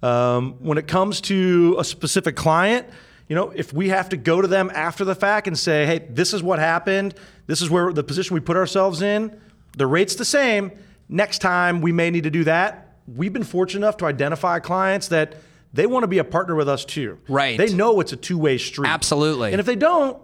Um, 0.00 0.54
when 0.60 0.78
it 0.78 0.86
comes 0.86 1.20
to 1.22 1.74
a 1.80 1.84
specific 1.84 2.36
client, 2.36 2.86
you 3.28 3.34
know, 3.34 3.50
if 3.50 3.72
we 3.72 3.88
have 3.88 4.10
to 4.10 4.16
go 4.16 4.40
to 4.40 4.46
them 4.46 4.70
after 4.72 5.04
the 5.04 5.16
fact 5.16 5.48
and 5.48 5.58
say, 5.58 5.84
hey, 5.86 6.06
this 6.08 6.32
is 6.32 6.40
what 6.40 6.60
happened, 6.60 7.14
this 7.48 7.60
is 7.60 7.68
where 7.68 7.92
the 7.92 8.04
position 8.04 8.34
we 8.34 8.40
put 8.40 8.56
ourselves 8.56 9.02
in, 9.02 9.40
the 9.76 9.86
rate's 9.86 10.14
the 10.14 10.24
same. 10.24 10.70
Next 11.08 11.38
time 11.38 11.80
we 11.80 11.90
may 11.90 12.10
need 12.10 12.24
to 12.24 12.30
do 12.30 12.44
that. 12.44 12.98
We've 13.08 13.32
been 13.32 13.42
fortunate 13.42 13.80
enough 13.80 13.96
to 13.98 14.06
identify 14.06 14.60
clients 14.60 15.08
that 15.08 15.36
they 15.72 15.86
want 15.86 16.04
to 16.04 16.08
be 16.08 16.18
a 16.18 16.24
partner 16.24 16.54
with 16.54 16.68
us 16.68 16.84
too. 16.84 17.18
Right. 17.26 17.56
They 17.56 17.72
know 17.72 18.00
it's 18.00 18.12
a 18.12 18.16
two 18.16 18.38
way 18.38 18.58
street. 18.58 18.88
Absolutely. 18.88 19.52
And 19.52 19.60
if 19.60 19.66
they 19.66 19.76
don't, 19.76 20.20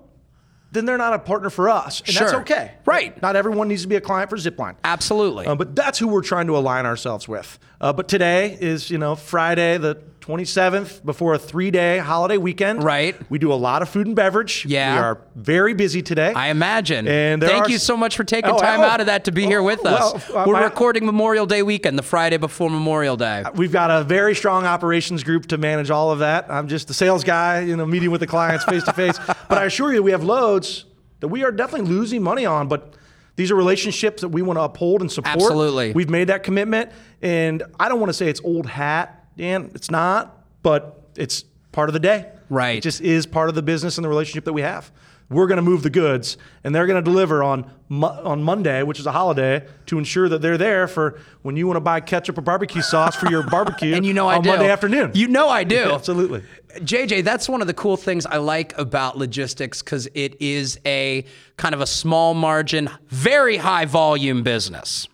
then 0.75 0.85
they're 0.85 0.99
not 0.99 1.15
a 1.15 1.19
partner 1.19 1.49
for 1.51 1.69
us. 1.71 2.01
And 2.07 2.15
that's 2.17 2.33
Sure. 2.33 2.41
okay. 2.43 2.73
Right. 2.85 3.21
Not 3.23 3.37
everyone 3.37 3.69
needs 3.69 3.83
to 3.83 3.89
be 3.89 3.97
a 3.97 4.01
client 4.01 4.29
for 4.29 4.37
Zipline. 4.37 4.75
Absolutely. 4.85 5.47
Uh, 5.47 5.55
but 5.55 5.75
that's 5.75 5.99
who 5.99 6.09
we're 6.09 6.23
trying 6.23 6.49
to 6.49 6.57
align 6.57 6.85
ourselves 6.85 7.27
with. 7.29 7.59
Uh, 7.81 7.93
but 7.93 8.09
today 8.09 8.57
is, 8.61 8.91
you 8.91 8.99
know, 8.99 9.15
Friday 9.15 9.79
the 9.79 9.97
27th 10.21 11.05
before 11.05 11.35
a 11.35 11.39
three-day 11.39 11.99
holiday 11.99 12.39
weekend. 12.39 12.83
Right. 12.83 13.15
We 13.31 13.39
do 13.39 13.53
a 13.53 13.55
lot 13.55 13.83
of 13.83 13.91
food 13.91 14.07
and 14.07 14.17
beverage. 14.17 14.65
Yeah. 14.65 14.95
We 14.95 14.99
are 15.01 15.21
very 15.35 15.75
busy 15.75 16.01
today. 16.01 16.33
I 16.33 16.49
imagine. 16.49 17.07
And 17.07 17.43
Thank 17.43 17.67
are 17.67 17.71
you 17.71 17.77
so 17.77 17.95
much 17.95 18.17
for 18.17 18.25
taking 18.25 18.51
Oh, 18.51 18.59
time 18.59 18.81
oh, 18.81 18.85
out 18.85 19.01
of 19.01 19.07
that 19.07 19.25
to 19.27 19.33
be 19.33 19.45
here 19.45 19.61
oh, 19.61 19.65
with 19.65 19.85
us. 19.85 20.31
well, 20.31 20.39
uh, 20.43 20.45
We're 20.47 20.55
my- 20.55 20.65
recording 20.65 21.05
Memorial 21.05 21.45
Day 21.45 21.63
weekend, 21.63 21.99
the 21.99 22.03
Friday 22.03 22.39
before 22.39 22.71
Memorial 22.71 23.19
Day. 23.19 23.45
We've 23.55 23.73
got 23.73 23.91
a 23.91 24.03
very 24.03 24.35
strong 24.35 24.65
operations 24.65 25.23
group 25.23 25.47
to 25.49 25.59
manage 25.59 25.91
all 25.91 26.11
of 26.11 26.21
that. 26.21 26.47
I'm 26.51 26.69
just 26.69 26.89
the 26.89 26.95
sales 26.95 27.23
guy, 27.23 27.61
you 27.61 27.77
know, 27.77 27.85
meeting 27.85 28.11
with 28.11 28.21
the 28.23 28.27
clients 28.27 28.65
face 28.65 28.85
to 28.85 28.93
face. 28.95 29.19
But 29.49 29.59
I 29.59 29.65
assure 29.67 29.93
you, 29.93 30.03
we 30.03 30.13
have 30.13 30.25
loads 30.25 30.87
that 31.21 31.29
we 31.29 31.45
are 31.45 31.53
definitely 31.53 31.89
losing 31.89 32.23
money 32.23 32.47
on. 32.47 32.67
But 32.67 32.95
these 33.37 33.51
are 33.51 33.57
relationships 33.57 34.21
that 34.23 34.29
we 34.29 34.43
want 34.43 34.59
to 34.59 34.63
uphold 34.63 35.01
and 35.01 35.11
support. 35.11 35.37
Absolutely. 35.37 35.93
We've 35.93 36.11
made 36.11 36.29
that 36.29 36.43
commitment. 36.43 36.93
And 37.21 37.63
I 37.81 37.89
don't 37.89 37.99
want 37.99 38.11
to 38.11 38.15
say 38.15 38.29
it's 38.29 38.41
old 38.45 38.67
hat, 38.67 39.27
Dan. 39.37 39.71
It's 39.75 39.91
not, 39.91 40.45
but 40.63 41.09
it's 41.17 41.45
part 41.73 41.89
of 41.89 41.93
the 41.93 42.01
day. 42.01 42.31
Right. 42.49 42.79
It 42.79 42.83
just 42.83 43.01
is 43.01 43.27
part 43.27 43.49
of 43.49 43.55
the 43.55 43.63
business 43.63 43.99
and 43.99 44.05
the 44.05 44.09
relationship 44.09 44.45
that 44.45 44.53
we 44.53 44.63
have. 44.63 44.93
We're 45.35 45.47
going 45.47 45.57
to 45.57 45.63
move 45.63 45.83
the 45.83 45.91
goods, 45.91 46.37
and 46.63 46.75
they're 46.75 46.87
going 46.87 47.03
to 47.03 47.11
deliver 47.11 47.43
on 47.43 47.71
on 47.91 48.43
Monday, 48.43 48.83
which 48.83 48.99
is 48.99 49.07
a 49.07 49.13
holiday, 49.13 49.67
to 49.87 49.99
ensure 49.99 50.29
that 50.29 50.41
they're 50.41 50.57
there 50.57 50.89
for 50.89 51.21
when 51.43 51.57
you 51.57 51.67
want 51.67 51.77
to 51.77 51.81
buy 51.81 52.01
ketchup 52.01 52.39
or 52.39 52.41
barbecue 52.41 52.83
sauce 52.83 53.15
for 53.15 53.29
your 53.29 53.43
barbecue. 53.51 53.95
And 53.95 54.07
you 54.07 54.15
know 54.15 54.29
I 54.29 54.37
on 54.37 54.43
do. 54.43 54.51
Monday 54.51 54.71
afternoon. 54.71 55.13
You 55.15 55.29
know 55.29 55.49
I 55.49 55.65
do. 55.65 55.93
absolutely. 55.93 56.43
JJ, 56.77 57.25
that's 57.25 57.49
one 57.49 57.61
of 57.61 57.67
the 57.67 57.75
cool 57.75 57.97
things 57.97 58.27
I 58.27 58.39
like 58.39 58.77
about 58.79 59.17
logistics 59.17 59.83
because 59.83 60.09
it 60.15 60.41
is 60.41 60.81
a 60.85 61.25
kind 61.57 61.75
of 61.75 61.81
a 61.81 61.87
small 61.87 62.35
margin, 62.35 62.91
very 63.09 63.59
high 63.59 63.85
volume 63.85 64.43
business. 64.43 65.07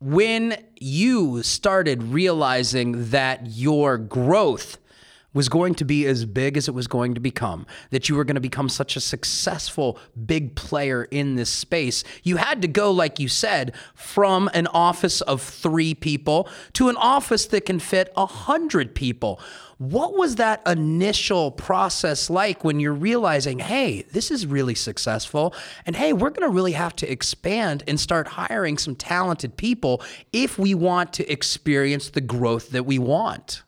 When 0.00 0.56
you 0.78 1.42
started 1.42 2.02
realizing 2.02 3.10
that 3.10 3.46
your 3.46 3.98
growth 3.98 4.78
was 5.34 5.48
going 5.48 5.74
to 5.74 5.84
be 5.84 6.06
as 6.06 6.24
big 6.24 6.56
as 6.56 6.68
it 6.68 6.74
was 6.74 6.86
going 6.86 7.14
to 7.14 7.20
become, 7.20 7.66
that 7.90 8.08
you 8.08 8.14
were 8.14 8.24
going 8.24 8.34
to 8.34 8.40
become 8.40 8.68
such 8.68 8.96
a 8.96 9.00
successful 9.00 9.98
big 10.26 10.54
player 10.54 11.04
in 11.04 11.36
this 11.36 11.50
space, 11.50 12.04
you 12.22 12.36
had 12.36 12.62
to 12.62 12.68
go, 12.68 12.90
like 12.90 13.18
you 13.18 13.28
said, 13.28 13.74
from 13.94 14.50
an 14.54 14.66
office 14.68 15.20
of 15.22 15.40
three 15.40 15.94
people 15.94 16.48
to 16.74 16.88
an 16.88 16.96
office 16.96 17.46
that 17.46 17.66
can 17.66 17.78
fit 17.78 18.12
a 18.16 18.26
hundred 18.26 18.94
people. 18.94 19.40
What 19.78 20.16
was 20.16 20.36
that 20.36 20.62
initial 20.66 21.50
process 21.50 22.30
like 22.30 22.62
when 22.62 22.78
you're 22.78 22.92
realizing, 22.92 23.58
hey, 23.58 24.02
this 24.12 24.30
is 24.30 24.46
really 24.46 24.76
successful, 24.76 25.54
and 25.86 25.96
hey, 25.96 26.12
we're 26.12 26.30
going 26.30 26.48
to 26.48 26.54
really 26.54 26.72
have 26.72 26.94
to 26.96 27.10
expand 27.10 27.82
and 27.88 27.98
start 27.98 28.28
hiring 28.28 28.78
some 28.78 28.94
talented 28.94 29.56
people 29.56 30.00
if 30.32 30.58
we 30.58 30.74
want 30.74 31.12
to 31.14 31.28
experience 31.28 32.10
the 32.10 32.20
growth 32.20 32.70
that 32.70 32.84
we 32.84 32.98
want? 32.98 33.62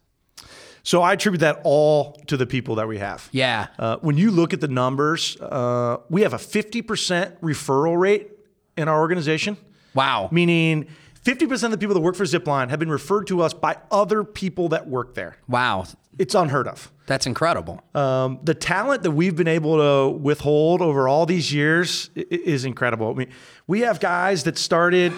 So 0.85 1.01
I 1.01 1.14
attribute 1.14 1.40
that 1.40 1.62
all 1.64 2.12
to 2.27 2.37
the 2.37 2.47
people 2.47 2.75
that 2.77 2.87
we 2.87 2.99
have. 2.99 3.29
Yeah. 3.33 3.68
Uh, 3.79 3.97
when 4.03 4.18
you 4.18 4.31
look 4.31 4.53
at 4.53 4.61
the 4.61 4.68
numbers, 4.68 5.37
uh, 5.40 5.97
we 6.11 6.23
have 6.23 6.35
a 6.35 6.38
50% 6.38 7.40
referral 7.40 7.99
rate 7.99 8.31
in 8.77 8.87
our 8.87 9.01
organization. 9.01 9.57
Wow. 9.94 10.29
Meaning 10.31 10.87
50% 11.25 11.64
of 11.64 11.70
the 11.70 11.79
people 11.79 11.94
that 11.94 12.03
work 12.03 12.16
for 12.16 12.25
Zipline 12.25 12.68
have 12.68 12.79
been 12.79 12.90
referred 12.90 13.27
to 13.29 13.40
us 13.40 13.55
by 13.55 13.79
other 13.90 14.25
people 14.25 14.68
that 14.68 14.87
work 14.87 15.14
there. 15.14 15.38
Wow. 15.49 15.87
It's 16.18 16.35
unheard 16.35 16.68
of. 16.68 16.92
That's 17.07 17.27
incredible. 17.27 17.83
Um, 17.94 18.38
the 18.42 18.55
talent 18.55 19.03
that 19.05 19.12
we've 19.12 19.35
been 19.35 19.49
able 19.49 19.79
to 19.79 20.16
withhold 20.16 20.83
over 20.83 21.09
all 21.09 21.25
these 21.25 21.51
years 21.51 22.11
is 22.14 22.66
incredible. 22.66 23.11
I 23.11 23.14
mean, 23.14 23.31
we 23.66 23.81
have 23.81 24.01
guys 24.01 24.44
that 24.44 24.59
started 24.59 25.14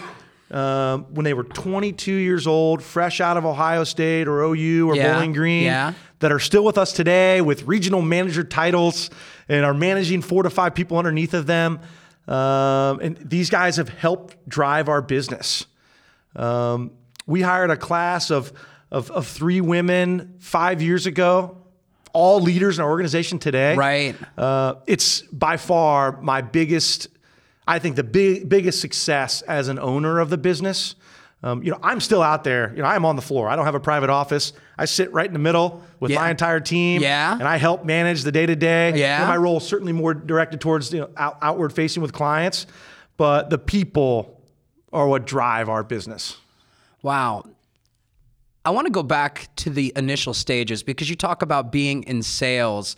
um, 0.51 1.07
when 1.15 1.25
they 1.25 1.35
were 1.35 1.45
22 1.45 2.13
years 2.13 2.47
old, 2.47 2.83
fresh 2.83 3.21
out 3.21 3.37
of 3.37 3.45
Ohio 3.45 3.85
State 3.85 4.29
or 4.29 4.43
OU 4.43 4.89
or 4.89 4.97
Yeah, 4.97 5.15
Bowling 5.15 5.33
Green, 5.33 5.65
yeah. 5.65 5.93
that 6.21 6.31
are 6.33 6.39
still 6.39 6.65
with 6.65 6.79
us 6.79 6.93
today 6.93 7.41
with 7.41 7.65
regional 7.65 8.03
manager 8.03 8.45
titles 8.45 9.11
and 9.49 9.65
are 9.65 9.75
managing 9.75 10.23
four 10.23 10.43
to 10.43 10.51
five 10.51 10.75
people 10.75 10.99
underneath 10.99 11.35
of 11.35 11.47
them. 11.47 11.81
Um, 12.29 13.01
and 13.01 13.17
these 13.19 13.51
guys 13.51 13.77
have 13.77 13.89
helped 13.89 14.49
drive 14.49 14.89
our 14.89 15.03
business. 15.03 15.67
Um, 16.35 16.91
we 17.27 17.41
hired 17.43 17.71
a 17.71 17.77
class 17.77 18.31
of, 18.31 18.53
of, 18.91 19.11
of 19.11 19.27
three 19.27 19.61
women 19.61 20.35
five 20.39 20.83
years 20.83 21.07
ago, 21.07 21.57
all 22.13 22.41
leaders 22.41 22.79
in 22.79 22.85
our 22.85 22.91
organization 22.91 23.39
today. 23.39 23.77
Right. 23.77 24.17
Uh, 24.37 24.77
it's 24.87 25.23
by 25.23 25.57
far 25.57 26.21
my 26.21 26.41
biggest, 26.41 27.09
I 27.67 27.79
think, 27.79 27.97
the 27.97 28.05
big, 28.05 28.49
biggest 28.49 28.81
success 28.81 29.43
as 29.43 29.69
an 29.69 29.79
owner 29.79 30.21
of 30.21 30.31
the 30.31 30.39
business. 30.39 30.95
Um, 31.43 31.63
you 31.63 31.71
know, 31.71 31.79
I'm 31.83 32.01
still 32.01 32.23
out 32.23 32.45
there. 32.45 32.73
You 32.75 32.83
know, 32.83 32.89
I'm 32.89 33.05
on 33.05 33.15
the 33.17 33.23
floor. 33.23 33.49
I 33.49 33.57
don't 33.57 33.67
have 33.67 33.75
a 33.75 33.81
private 33.81 34.09
office. 34.11 34.53
I 34.79 34.85
sit 34.87 35.13
right 35.13 35.27
in 35.27 35.33
the 35.33 35.39
middle 35.39 35.83
with 36.01 36.11
Yeah. 36.11 36.19
my 36.21 36.31
entire 36.31 36.61
team. 36.61 37.03
Yeah. 37.03 37.33
And 37.35 37.43
I 37.45 37.57
help 37.59 37.85
manage 37.85 38.23
the 38.23 38.33
day 38.33 38.47
to 38.47 38.57
day. 38.57 38.93
Yeah. 38.97 39.27
My 39.27 39.37
role 39.37 39.59
is 39.59 39.65
certainly 39.65 39.93
more 39.93 40.15
directed 40.15 40.61
towards 40.61 40.93
you 40.93 41.01
know 41.01 41.11
out, 41.17 41.39
outward 41.43 41.73
facing 41.75 42.03
with 42.03 42.13
clients, 42.13 42.67
but 43.17 43.51
the 43.51 43.59
people 43.59 44.41
are 44.93 45.07
what 45.07 45.27
drive 45.27 45.69
our 45.69 45.83
business. 45.85 46.39
Wow. 47.03 47.45
I 48.65 48.71
want 48.71 48.87
to 48.87 48.91
go 48.93 49.03
back 49.03 49.49
to 49.57 49.71
the 49.71 49.93
initial 49.95 50.35
stages 50.35 50.83
because 50.83 51.09
you 51.11 51.17
talk 51.17 51.43
about 51.43 51.71
being 51.71 52.03
in 52.05 52.23
sales. 52.23 52.97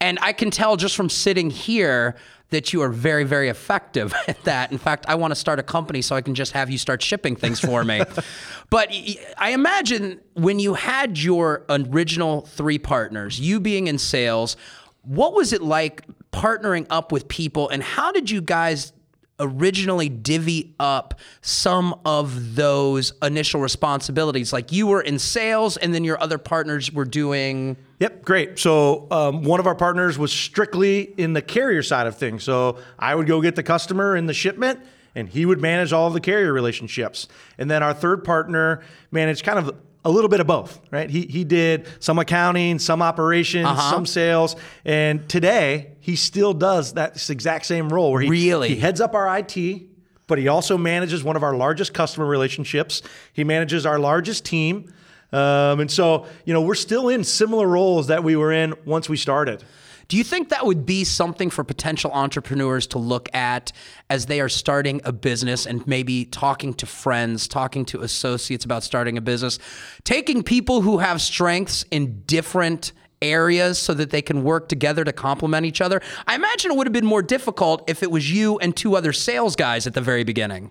And 0.00 0.18
I 0.20 0.32
can 0.32 0.50
tell 0.50 0.76
just 0.76 0.96
from 0.96 1.08
sitting 1.08 1.50
here 1.50 2.16
that 2.50 2.72
you 2.72 2.82
are 2.82 2.88
very, 2.88 3.24
very 3.24 3.48
effective 3.48 4.14
at 4.28 4.42
that. 4.44 4.70
In 4.72 4.78
fact, 4.78 5.06
I 5.08 5.14
want 5.16 5.32
to 5.32 5.34
start 5.34 5.58
a 5.58 5.62
company 5.62 6.02
so 6.02 6.14
I 6.16 6.22
can 6.22 6.34
just 6.34 6.52
have 6.52 6.70
you 6.70 6.78
start 6.78 7.02
shipping 7.02 7.36
things 7.36 7.60
for 7.60 7.84
me. 7.84 8.02
but 8.70 8.94
I 9.38 9.50
imagine 9.50 10.20
when 10.34 10.58
you 10.58 10.74
had 10.74 11.18
your 11.18 11.64
original 11.68 12.42
three 12.42 12.78
partners, 12.78 13.40
you 13.40 13.60
being 13.60 13.86
in 13.86 13.98
sales, 13.98 14.56
what 15.02 15.34
was 15.34 15.52
it 15.52 15.62
like 15.62 16.02
partnering 16.32 16.86
up 16.90 17.12
with 17.12 17.28
people 17.28 17.68
and 17.68 17.82
how 17.82 18.10
did 18.10 18.30
you 18.30 18.40
guys 18.40 18.92
originally 19.38 20.08
divvy 20.08 20.74
up 20.78 21.18
some 21.40 21.98
of 22.04 22.54
those 22.54 23.12
initial 23.22 23.60
responsibilities? 23.60 24.52
Like 24.52 24.72
you 24.72 24.86
were 24.86 25.00
in 25.00 25.18
sales, 25.18 25.76
and 25.76 25.94
then 25.94 26.04
your 26.04 26.20
other 26.22 26.38
partners 26.38 26.92
were 26.92 27.04
doing. 27.04 27.76
Yep, 28.00 28.24
great. 28.24 28.58
So 28.58 29.06
um, 29.10 29.42
one 29.42 29.60
of 29.60 29.66
our 29.66 29.74
partners 29.74 30.18
was 30.18 30.32
strictly 30.32 31.02
in 31.16 31.32
the 31.32 31.42
carrier 31.42 31.82
side 31.82 32.06
of 32.06 32.16
things. 32.16 32.44
So 32.44 32.78
I 32.98 33.14
would 33.14 33.26
go 33.26 33.40
get 33.40 33.56
the 33.56 33.62
customer 33.62 34.16
in 34.16 34.26
the 34.26 34.34
shipment, 34.34 34.80
and 35.14 35.28
he 35.28 35.46
would 35.46 35.60
manage 35.60 35.92
all 35.92 36.08
of 36.08 36.12
the 36.12 36.20
carrier 36.20 36.52
relationships. 36.52 37.28
And 37.58 37.70
then 37.70 37.82
our 37.82 37.94
third 37.94 38.24
partner 38.24 38.82
managed 39.10 39.44
kind 39.44 39.58
of 39.58 39.76
a 40.04 40.10
little 40.10 40.28
bit 40.28 40.40
of 40.40 40.46
both, 40.46 40.80
right? 40.90 41.08
He, 41.08 41.22
he 41.22 41.44
did 41.44 41.86
some 41.98 42.18
accounting, 42.18 42.78
some 42.78 43.00
operations, 43.00 43.66
uh-huh. 43.66 43.90
some 43.90 44.06
sales, 44.06 44.54
and 44.84 45.28
today 45.28 45.92
he 46.00 46.16
still 46.16 46.52
does 46.52 46.92
that 46.94 47.30
exact 47.30 47.66
same 47.66 47.88
role 47.88 48.12
where 48.12 48.22
he 48.22 48.28
really 48.28 48.68
he 48.70 48.76
heads 48.76 49.00
up 49.00 49.14
our 49.14 49.38
IT, 49.38 49.82
but 50.26 50.38
he 50.38 50.48
also 50.48 50.76
manages 50.76 51.24
one 51.24 51.36
of 51.36 51.42
our 51.42 51.54
largest 51.56 51.94
customer 51.94 52.26
relationships. 52.26 53.02
He 53.32 53.44
manages 53.44 53.86
our 53.86 53.98
largest 53.98 54.44
team, 54.44 54.92
um, 55.32 55.80
and 55.80 55.90
so 55.90 56.26
you 56.44 56.52
know 56.52 56.60
we're 56.60 56.74
still 56.74 57.08
in 57.08 57.24
similar 57.24 57.66
roles 57.66 58.08
that 58.08 58.22
we 58.22 58.36
were 58.36 58.52
in 58.52 58.74
once 58.84 59.08
we 59.08 59.16
started. 59.16 59.64
Do 60.08 60.16
you 60.16 60.24
think 60.24 60.50
that 60.50 60.66
would 60.66 60.84
be 60.84 61.04
something 61.04 61.50
for 61.50 61.64
potential 61.64 62.10
entrepreneurs 62.12 62.86
to 62.88 62.98
look 62.98 63.28
at 63.34 63.72
as 64.10 64.26
they 64.26 64.40
are 64.40 64.48
starting 64.48 65.00
a 65.04 65.12
business 65.12 65.66
and 65.66 65.86
maybe 65.86 66.24
talking 66.26 66.74
to 66.74 66.86
friends, 66.86 67.48
talking 67.48 67.84
to 67.86 68.02
associates 68.02 68.64
about 68.64 68.82
starting 68.82 69.16
a 69.16 69.20
business? 69.20 69.58
Taking 70.04 70.42
people 70.42 70.82
who 70.82 70.98
have 70.98 71.20
strengths 71.20 71.84
in 71.90 72.22
different 72.26 72.92
areas 73.22 73.78
so 73.78 73.94
that 73.94 74.10
they 74.10 74.22
can 74.22 74.44
work 74.44 74.68
together 74.68 75.04
to 75.04 75.12
complement 75.12 75.66
each 75.66 75.80
other. 75.80 76.00
I 76.26 76.34
imagine 76.34 76.70
it 76.70 76.76
would 76.76 76.86
have 76.86 76.92
been 76.92 77.06
more 77.06 77.22
difficult 77.22 77.88
if 77.88 78.02
it 78.02 78.10
was 78.10 78.30
you 78.30 78.58
and 78.58 78.76
two 78.76 78.96
other 78.96 79.12
sales 79.12 79.56
guys 79.56 79.86
at 79.86 79.94
the 79.94 80.00
very 80.00 80.24
beginning. 80.24 80.70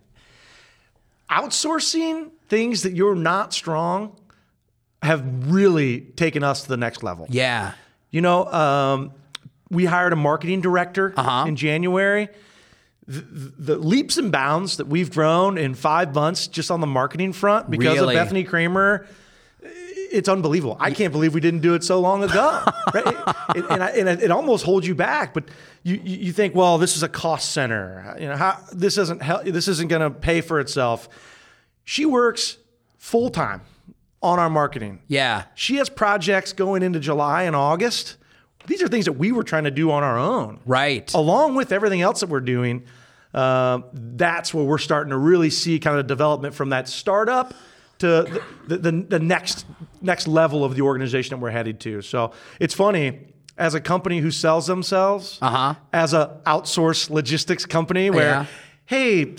Outsourcing 1.32 2.30
things 2.48 2.84
that 2.84 2.94
you're 2.94 3.16
not 3.16 3.54
strong 3.54 4.16
have 5.02 5.52
really 5.52 6.02
taken 6.02 6.44
us 6.44 6.64
to 6.64 6.70
the 6.70 6.78
next 6.78 7.02
level. 7.02 7.26
Yeah. 7.30 7.74
You 8.12 8.22
know, 8.22 8.46
um, 8.46 9.12
we 9.74 9.86
hired 9.86 10.14
a 10.14 10.16
marketing 10.16 10.62
director 10.62 11.14
uh-huh. 11.18 11.46
in 11.48 11.56
January. 11.56 12.30
The, 13.06 13.22
the, 13.22 13.78
leaps 13.78 14.18
and 14.18 14.32
bounds 14.32 14.78
that 14.78 14.88
we've 14.88 15.12
grown 15.12 15.58
in 15.58 15.76
five 15.76 16.16
months 16.16 16.48
just 16.48 16.72
on 16.72 16.80
the 16.80 16.88
marketing 16.88 17.34
front 17.34 17.70
because 17.70 17.96
really? 17.96 18.16
of 18.16 18.22
Bethany 18.22 18.46
Kramer, 18.46 19.06
it's 19.62 20.30
unbelievable. 20.30 20.78
I 20.80 20.92
can't 20.92 21.12
believe 21.12 21.34
we 21.34 21.42
didn't 21.42 21.62
do 21.62 21.74
it 21.74 21.84
so 21.84 22.00
long 22.00 22.24
ago. 22.24 22.62
right? 22.94 23.06
it, 23.56 23.66
and, 23.70 23.84
I, 23.84 23.90
and, 23.90 24.08
it 24.08 24.32
almost 24.32 24.64
holds 24.64 24.88
you 24.88 24.96
back. 24.96 25.34
But 25.34 25.46
you, 25.82 26.00
you 26.02 26.32
think, 26.32 26.56
well, 26.56 26.78
this 26.78 26.96
is 26.96 27.04
a 27.04 27.10
cost 27.10 27.52
center. 27.52 28.16
You 28.20 28.30
know, 28.30 28.38
how, 28.38 28.60
this 28.72 28.98
isn't 28.98 29.22
this 29.44 29.68
isn't 29.68 29.90
going 29.90 30.02
to 30.02 30.12
pay 30.12 30.40
for 30.40 30.60
itself. 30.60 31.10
She 31.84 32.06
works 32.06 32.58
full 32.98 33.30
time 33.32 33.62
on 34.22 34.40
our 34.40 34.50
marketing. 34.50 35.02
Yeah, 35.08 35.46
she 35.56 35.78
has 35.78 35.90
projects 35.90 36.54
going 36.54 36.84
into 36.84 37.00
July 37.00 37.44
and 37.44 37.56
August 37.56 38.16
these 38.66 38.82
are 38.82 38.88
things 38.88 39.06
that 39.06 39.14
we 39.14 39.32
were 39.32 39.44
trying 39.44 39.66
to 39.66 39.72
do 39.72 39.92
on 39.92 40.04
our 40.04 40.18
own. 40.18 40.60
Right. 40.66 41.14
Along 41.14 41.56
with 41.56 41.72
everything 41.72 42.02
else 42.02 42.22
that 42.22 42.30
we're 42.30 42.40
doing, 42.40 42.84
uh, 43.34 43.82
that's 43.94 44.54
where 44.54 44.64
we're 44.64 44.78
starting 44.78 45.12
to 45.12 45.18
really 45.18 45.50
see 45.50 45.80
kind 45.80 46.00
of 46.00 46.08
development 46.08 46.54
from 46.54 46.70
that 46.70 46.88
startup 46.88 47.54
to 48.00 48.42
the, 48.68 48.78
the, 48.78 48.92
the, 48.92 49.20
next 49.20 49.66
next 50.02 50.28
level 50.28 50.64
of 50.66 50.76
the 50.76 50.82
organization 50.82 51.32
that 51.32 51.42
we're 51.42 51.52
headed 51.52 51.80
to. 51.82 52.02
So 52.02 52.34
it's 52.60 52.74
funny 52.74 53.20
as 53.58 53.76
a 53.76 53.82
company 53.82 54.20
who 54.20 54.32
sells 54.32 54.68
themselves 54.68 55.38
uh-huh. 55.42 55.76
as 55.92 56.14
a 56.14 56.40
outsourced 56.46 57.10
logistics 57.10 57.66
company 57.66 58.10
where, 58.10 58.30
yeah. 58.30 58.46
hey, 58.86 59.36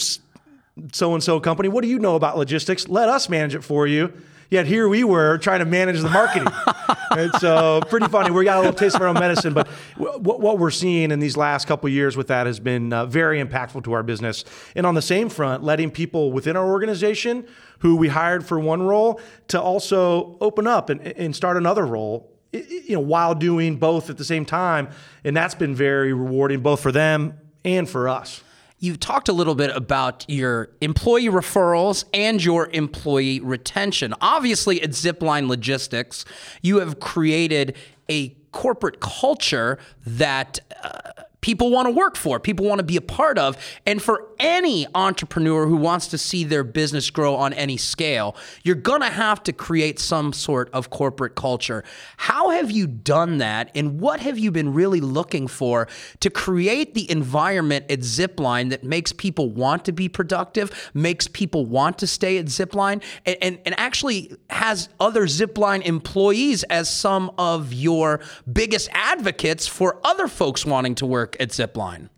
so 0.92 1.14
and 1.14 1.22
so 1.22 1.40
company, 1.40 1.68
what 1.68 1.82
do 1.82 1.88
you 1.88 1.98
know 1.98 2.16
about 2.16 2.38
logistics? 2.38 2.88
Let 2.88 3.08
us 3.08 3.28
manage 3.28 3.54
it 3.54 3.62
for 3.62 3.86
you. 3.86 4.12
Yet 4.50 4.66
here 4.66 4.88
we 4.88 5.04
were 5.04 5.38
trying 5.38 5.60
to 5.60 5.64
manage 5.64 6.00
the 6.00 6.10
marketing. 6.10 6.52
and 7.10 7.32
so 7.40 7.80
pretty 7.88 8.08
funny. 8.08 8.30
We 8.30 8.44
got 8.44 8.58
a 8.58 8.60
little 8.60 8.74
taste 8.74 8.96
of 8.96 9.02
our 9.02 9.08
own 9.08 9.14
medicine, 9.14 9.54
but 9.54 9.68
w- 9.96 10.18
what 10.18 10.58
we're 10.58 10.70
seeing 10.70 11.10
in 11.10 11.20
these 11.20 11.36
last 11.36 11.66
couple 11.66 11.88
years 11.88 12.16
with 12.16 12.28
that 12.28 12.46
has 12.46 12.60
been 12.60 12.92
uh, 12.92 13.06
very 13.06 13.42
impactful 13.42 13.84
to 13.84 13.92
our 13.92 14.02
business. 14.02 14.44
And 14.76 14.86
on 14.86 14.94
the 14.94 15.02
same 15.02 15.28
front, 15.28 15.62
letting 15.62 15.90
people 15.90 16.32
within 16.32 16.56
our 16.56 16.70
organization 16.70 17.46
who 17.80 17.96
we 17.96 18.08
hired 18.08 18.46
for 18.46 18.58
one 18.60 18.82
role 18.82 19.20
to 19.48 19.60
also 19.60 20.36
open 20.40 20.66
up 20.66 20.90
and, 20.90 21.00
and 21.00 21.34
start 21.34 21.56
another 21.56 21.84
role 21.84 22.30
you 22.52 22.94
know 22.94 23.00
while 23.00 23.34
doing 23.34 23.76
both 23.76 24.10
at 24.10 24.16
the 24.16 24.24
same 24.24 24.44
time 24.44 24.88
and 25.24 25.36
that's 25.36 25.56
been 25.56 25.74
very 25.74 26.12
rewarding 26.12 26.60
both 26.60 26.80
for 26.80 26.92
them 26.92 27.36
and 27.64 27.90
for 27.90 28.08
us 28.08 28.43
You've 28.84 29.00
talked 29.00 29.30
a 29.30 29.32
little 29.32 29.54
bit 29.54 29.74
about 29.74 30.26
your 30.28 30.68
employee 30.82 31.30
referrals 31.30 32.04
and 32.12 32.44
your 32.44 32.68
employee 32.70 33.40
retention. 33.40 34.12
Obviously, 34.20 34.82
at 34.82 34.90
Zipline 34.90 35.48
Logistics, 35.48 36.26
you 36.60 36.80
have 36.80 37.00
created 37.00 37.78
a 38.10 38.36
corporate 38.52 39.00
culture 39.00 39.78
that 40.04 40.60
uh, 40.82 41.22
people 41.40 41.70
want 41.70 41.86
to 41.86 41.92
work 41.92 42.14
for, 42.14 42.38
people 42.38 42.66
want 42.66 42.78
to 42.78 42.84
be 42.84 42.96
a 42.96 43.00
part 43.00 43.38
of. 43.38 43.56
And 43.86 44.02
for 44.02 44.28
any 44.38 44.86
entrepreneur 44.94 45.66
who 45.66 45.76
wants 45.76 46.08
to 46.08 46.18
see 46.18 46.44
their 46.44 46.64
business 46.64 47.10
grow 47.10 47.34
on 47.34 47.52
any 47.52 47.76
scale, 47.76 48.36
you're 48.62 48.74
going 48.74 49.00
to 49.00 49.10
have 49.10 49.42
to 49.44 49.52
create 49.52 49.98
some 49.98 50.32
sort 50.32 50.70
of 50.72 50.90
corporate 50.90 51.34
culture. 51.34 51.84
How 52.16 52.50
have 52.50 52.70
you 52.70 52.86
done 52.86 53.38
that? 53.38 53.70
And 53.74 54.00
what 54.00 54.20
have 54.20 54.38
you 54.38 54.50
been 54.50 54.72
really 54.72 55.00
looking 55.00 55.46
for 55.46 55.88
to 56.20 56.30
create 56.30 56.94
the 56.94 57.10
environment 57.10 57.86
at 57.90 58.00
Zipline 58.00 58.70
that 58.70 58.84
makes 58.84 59.12
people 59.12 59.50
want 59.50 59.84
to 59.84 59.92
be 59.92 60.08
productive, 60.08 60.90
makes 60.94 61.28
people 61.28 61.66
want 61.66 61.98
to 61.98 62.06
stay 62.06 62.38
at 62.38 62.46
Zipline, 62.46 63.02
and, 63.26 63.36
and, 63.40 63.58
and 63.64 63.78
actually 63.78 64.34
has 64.50 64.88
other 65.00 65.26
Zipline 65.26 65.82
employees 65.82 66.62
as 66.64 66.88
some 66.88 67.30
of 67.38 67.72
your 67.72 68.20
biggest 68.50 68.88
advocates 68.92 69.66
for 69.66 70.00
other 70.04 70.28
folks 70.28 70.64
wanting 70.64 70.94
to 70.96 71.06
work 71.06 71.36
at 71.40 71.50
Zipline? 71.50 72.08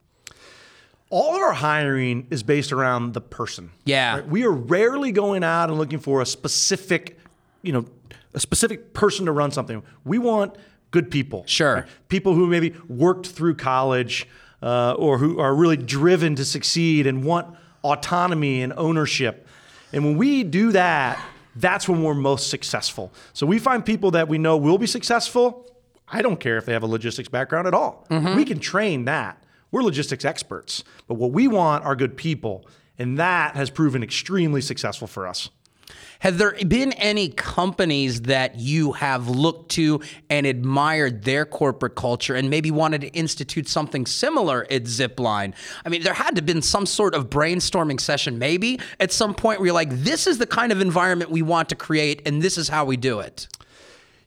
All 1.11 1.37
of 1.37 1.43
our 1.43 1.53
hiring 1.53 2.27
is 2.31 2.43
based 2.43 2.73
around 2.73 3.15
the 3.15 3.21
person. 3.21 3.71
Yeah. 3.85 4.17
Right? 4.17 4.29
We 4.29 4.45
are 4.45 4.53
rarely 4.53 5.13
going 5.13 5.45
out 5.45 5.69
and 5.69 5.79
looking 5.79 5.99
for 5.99 6.21
a 6.21 6.27
specific, 6.27 7.19
you 7.63 7.73
know, 7.73 7.87
a 8.35 8.41
specific 8.41 8.93
person 8.93 9.27
to 9.27 9.33
run 9.33 9.51
something. 9.51 9.83
We 10.05 10.19
want 10.19 10.57
good 10.91 11.11
people. 11.11 11.45
Sure. 11.47 11.75
Right? 11.75 11.85
People 12.09 12.35
who 12.35 12.47
maybe 12.47 12.75
worked 12.89 13.29
through 13.29 13.55
college 13.55 14.27
uh, 14.63 14.95
or 14.95 15.19
who 15.19 15.39
are 15.39 15.55
really 15.55 15.77
driven 15.77 16.35
to 16.37 16.45
succeed 16.45 17.07
and 17.07 17.25
want 17.25 17.57
autonomy 17.85 18.63
and 18.63 18.73
ownership. 18.77 19.47
And 19.93 20.05
when 20.05 20.17
we 20.17 20.43
do 20.43 20.73
that, 20.73 21.23
that's 21.55 21.89
when 21.89 22.03
we're 22.03 22.15
most 22.15 22.51
successful. 22.51 23.13
So 23.33 23.47
we 23.47 23.59
find 23.59 23.85
people 23.85 24.11
that 24.11 24.29
we 24.29 24.39
know 24.39 24.57
will 24.57 24.79
be 24.79 24.87
successful 24.87 25.67
I 26.09 26.23
don't 26.23 26.39
care 26.39 26.57
if 26.57 26.67
they 26.67 26.73
have 26.73 26.83
a 26.83 26.87
logistics 26.87 27.29
background 27.29 27.67
at 27.67 27.75
all. 27.75 28.07
Mm-hmm. 28.11 28.37
We 28.37 28.45
can 28.45 28.61
train 28.61 29.07
that. 29.07 29.43
We're 29.77 29.83
logistics 29.83 30.25
experts. 30.25 30.85
But 31.07 31.17
what 31.17 31.33
we 31.33 31.49
want 31.49 31.85
are 31.85 31.95
good 31.95 32.17
people. 32.17 32.67
And 32.99 33.19
that 33.19 33.57
has 33.57 33.69
proven 33.69 34.03
extremely 34.03 34.63
successful 34.63 35.07
for 35.07 35.27
us. 35.27 35.51
Have 36.21 36.39
there 36.39 36.57
been 36.67 36.95
any 36.95 37.29
companies 37.29 38.23
that 38.23 38.59
you 38.59 38.93
have 38.93 39.29
looked 39.29 39.73
to 39.73 40.01
and 40.31 40.47
admired 40.47 41.25
their 41.25 41.45
corporate 41.45 41.95
culture 41.95 42.35
and 42.35 42.49
maybe 42.49 42.71
wanted 42.71 43.03
to 43.03 43.09
institute 43.09 43.69
something 43.69 44.07
similar 44.07 44.67
at 44.71 44.85
Zipline? 44.85 45.53
I 45.85 45.91
mean, 45.91 46.03
there 46.03 46.15
had 46.15 46.37
to 46.37 46.39
have 46.39 46.47
been 46.47 46.63
some 46.63 46.87
sort 46.87 47.15
of 47.15 47.29
brainstorming 47.29 48.01
session, 48.01 48.39
maybe 48.39 48.81
at 48.99 49.13
some 49.13 49.35
point 49.35 49.61
where 49.61 49.67
you're 49.67 49.75
like, 49.75 49.91
this 49.91 50.27
is 50.27 50.39
the 50.39 50.47
kind 50.47 50.73
of 50.73 50.81
environment 50.81 51.31
we 51.31 51.43
want 51.43 51.69
to 51.69 51.75
create, 51.75 52.27
and 52.27 52.41
this 52.41 52.57
is 52.57 52.71
how 52.71 52.87
we 52.87 52.97
do 52.97 53.21
it. 53.21 53.47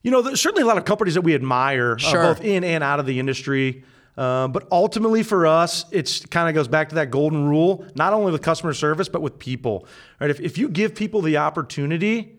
You 0.04 0.12
know, 0.12 0.22
there's 0.22 0.42
certainly 0.42 0.62
a 0.62 0.68
lot 0.68 0.78
of 0.78 0.86
companies 0.86 1.16
that 1.16 1.22
we 1.22 1.34
admire, 1.34 1.94
uh, 1.94 1.98
sure. 1.98 2.24
uh, 2.24 2.34
both 2.36 2.46
in 2.46 2.64
and 2.64 2.84
out 2.84 3.00
of 3.00 3.08
the 3.08 3.20
industry. 3.20 3.84
Uh, 4.20 4.50
but 4.50 4.68
ultimately, 4.70 5.24
for 5.24 5.48
us, 5.48 5.86
it 5.92 6.26
kind 6.30 6.50
of 6.50 6.54
goes 6.54 6.68
back 6.68 6.90
to 6.90 6.96
that 6.96 7.10
golden 7.10 7.48
rule, 7.48 7.86
not 7.96 8.12
only 8.12 8.34
with 8.34 8.42
customer 8.42 8.74
service, 8.74 9.08
but 9.08 9.22
with 9.22 9.40
people. 9.40 9.88
Right? 10.20 10.30
If, 10.30 10.42
if 10.42 10.58
you 10.58 10.68
give 10.68 10.94
people 10.94 11.22
the 11.22 11.38
opportunity, 11.38 12.38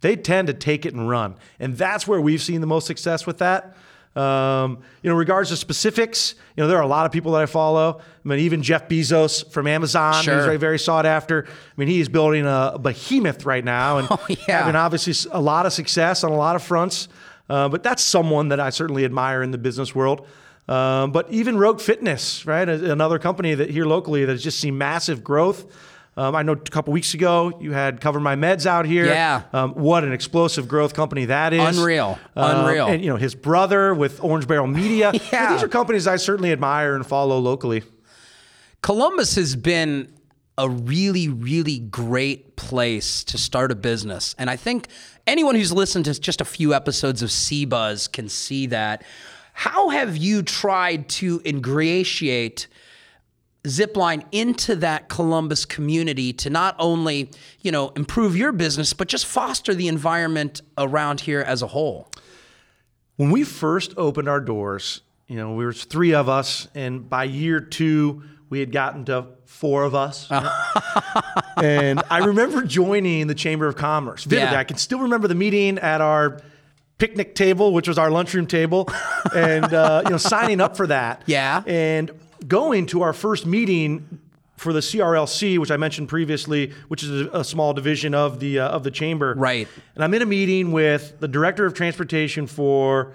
they 0.00 0.16
tend 0.16 0.48
to 0.48 0.54
take 0.54 0.86
it 0.86 0.94
and 0.94 1.06
run. 1.06 1.36
And 1.60 1.76
that's 1.76 2.06
where 2.06 2.18
we've 2.18 2.40
seen 2.40 2.62
the 2.62 2.66
most 2.66 2.86
success 2.86 3.26
with 3.26 3.38
that. 3.38 3.76
Um, 4.16 4.78
you 5.02 5.10
know, 5.10 5.16
regards 5.16 5.50
to 5.50 5.56
specifics, 5.56 6.34
you 6.56 6.62
know, 6.62 6.66
there 6.66 6.78
are 6.78 6.82
a 6.82 6.88
lot 6.88 7.04
of 7.04 7.12
people 7.12 7.32
that 7.32 7.42
I 7.42 7.46
follow. 7.46 8.00
I 8.00 8.28
mean, 8.28 8.38
even 8.38 8.62
Jeff 8.62 8.88
Bezos 8.88 9.52
from 9.52 9.66
Amazon, 9.66 10.24
sure. 10.24 10.40
very, 10.40 10.56
very 10.56 10.78
sought 10.78 11.04
after. 11.04 11.44
I 11.46 11.50
mean, 11.76 11.88
he's 11.88 12.08
building 12.08 12.46
a 12.46 12.78
behemoth 12.80 13.44
right 13.44 13.62
now 13.62 13.98
and 13.98 14.08
oh, 14.10 14.26
yeah. 14.30 14.60
having 14.60 14.76
obviously 14.76 15.30
a 15.30 15.42
lot 15.42 15.66
of 15.66 15.74
success 15.74 16.24
on 16.24 16.32
a 16.32 16.36
lot 16.36 16.56
of 16.56 16.62
fronts. 16.62 17.06
Uh, 17.50 17.68
but 17.68 17.82
that's 17.82 18.02
someone 18.02 18.48
that 18.48 18.60
I 18.60 18.70
certainly 18.70 19.04
admire 19.04 19.42
in 19.42 19.50
the 19.50 19.58
business 19.58 19.94
world. 19.94 20.26
Um, 20.68 21.12
but 21.12 21.30
even 21.30 21.56
Rogue 21.56 21.80
Fitness, 21.80 22.44
right, 22.44 22.68
another 22.68 23.18
company 23.18 23.54
that 23.54 23.70
here 23.70 23.86
locally 23.86 24.24
that 24.24 24.32
has 24.32 24.42
just 24.42 24.60
seen 24.60 24.76
massive 24.76 25.24
growth. 25.24 25.64
Um, 26.18 26.34
I 26.34 26.42
know 26.42 26.52
a 26.52 26.56
couple 26.56 26.92
weeks 26.92 27.14
ago 27.14 27.56
you 27.60 27.72
had 27.72 28.00
Cover 28.00 28.18
My 28.18 28.34
Meds 28.34 28.66
out 28.66 28.86
here. 28.86 29.06
Yeah. 29.06 29.42
Um, 29.52 29.74
what 29.74 30.02
an 30.02 30.12
explosive 30.12 30.66
growth 30.66 30.92
company 30.92 31.26
that 31.26 31.52
is. 31.52 31.78
Unreal. 31.78 32.18
Um, 32.34 32.66
Unreal. 32.66 32.88
And, 32.88 33.02
you 33.02 33.08
know, 33.08 33.16
his 33.16 33.36
brother 33.36 33.94
with 33.94 34.22
Orange 34.22 34.48
Barrel 34.48 34.66
Media. 34.66 35.12
yeah. 35.32 35.52
these 35.52 35.62
are 35.62 35.68
companies 35.68 36.08
I 36.08 36.16
certainly 36.16 36.50
admire 36.50 36.96
and 36.96 37.06
follow 37.06 37.38
locally. 37.38 37.84
Columbus 38.82 39.36
has 39.36 39.54
been 39.54 40.12
a 40.58 40.68
really, 40.68 41.28
really 41.28 41.78
great 41.78 42.56
place 42.56 43.22
to 43.24 43.38
start 43.38 43.70
a 43.70 43.76
business. 43.76 44.34
And 44.38 44.50
I 44.50 44.56
think 44.56 44.88
anyone 45.24 45.54
who's 45.54 45.72
listened 45.72 46.06
to 46.06 46.18
just 46.18 46.40
a 46.40 46.44
few 46.44 46.74
episodes 46.74 47.22
of 47.22 47.30
CBuzz 47.30 48.10
can 48.10 48.28
see 48.28 48.66
that. 48.66 49.04
How 49.58 49.88
have 49.88 50.16
you 50.16 50.44
tried 50.44 51.08
to 51.08 51.42
ingratiate 51.44 52.68
Zipline 53.64 54.24
into 54.30 54.76
that 54.76 55.08
Columbus 55.08 55.64
community 55.64 56.32
to 56.34 56.48
not 56.48 56.76
only, 56.78 57.32
you 57.60 57.72
know, 57.72 57.88
improve 57.96 58.36
your 58.36 58.52
business, 58.52 58.92
but 58.92 59.08
just 59.08 59.26
foster 59.26 59.74
the 59.74 59.88
environment 59.88 60.62
around 60.78 61.22
here 61.22 61.40
as 61.40 61.60
a 61.60 61.66
whole? 61.66 62.08
When 63.16 63.32
we 63.32 63.42
first 63.42 63.94
opened 63.96 64.28
our 64.28 64.40
doors, 64.40 65.00
you 65.26 65.34
know, 65.34 65.54
we 65.54 65.64
were 65.64 65.72
three 65.72 66.14
of 66.14 66.28
us, 66.28 66.68
and 66.76 67.10
by 67.10 67.24
year 67.24 67.58
two, 67.58 68.22
we 68.50 68.60
had 68.60 68.70
gotten 68.70 69.06
to 69.06 69.26
four 69.44 69.82
of 69.82 69.92
us. 69.92 70.28
and 71.56 72.00
I 72.08 72.18
remember 72.18 72.62
joining 72.62 73.26
the 73.26 73.34
Chamber 73.34 73.66
of 73.66 73.74
Commerce 73.74 74.22
vividly. 74.22 74.52
Yeah. 74.52 74.60
I 74.60 74.62
can 74.62 74.76
still 74.76 75.00
remember 75.00 75.26
the 75.26 75.34
meeting 75.34 75.80
at 75.80 76.00
our 76.00 76.42
picnic 76.98 77.34
table, 77.34 77.72
which 77.72 77.88
was 77.88 77.98
our 77.98 78.10
lunchroom 78.10 78.46
table, 78.46 78.88
and 79.34 79.72
uh, 79.72 80.02
you 80.04 80.10
know, 80.10 80.16
signing 80.16 80.60
up 80.60 80.76
for 80.76 80.86
that. 80.86 81.22
Yeah. 81.26 81.62
And 81.66 82.10
going 82.46 82.86
to 82.86 83.02
our 83.02 83.12
first 83.12 83.46
meeting 83.46 84.20
for 84.56 84.72
the 84.72 84.80
CRLC, 84.80 85.58
which 85.58 85.70
I 85.70 85.76
mentioned 85.76 86.08
previously, 86.08 86.72
which 86.88 87.02
is 87.02 87.26
a, 87.26 87.38
a 87.38 87.44
small 87.44 87.72
division 87.72 88.14
of 88.14 88.40
the 88.40 88.58
uh, 88.58 88.68
of 88.68 88.82
the 88.82 88.90
chamber. 88.90 89.34
Right. 89.36 89.68
And 89.94 90.04
I'm 90.04 90.12
in 90.14 90.22
a 90.22 90.26
meeting 90.26 90.72
with 90.72 91.18
the 91.20 91.28
director 91.28 91.64
of 91.64 91.74
transportation 91.74 92.46
for 92.46 93.14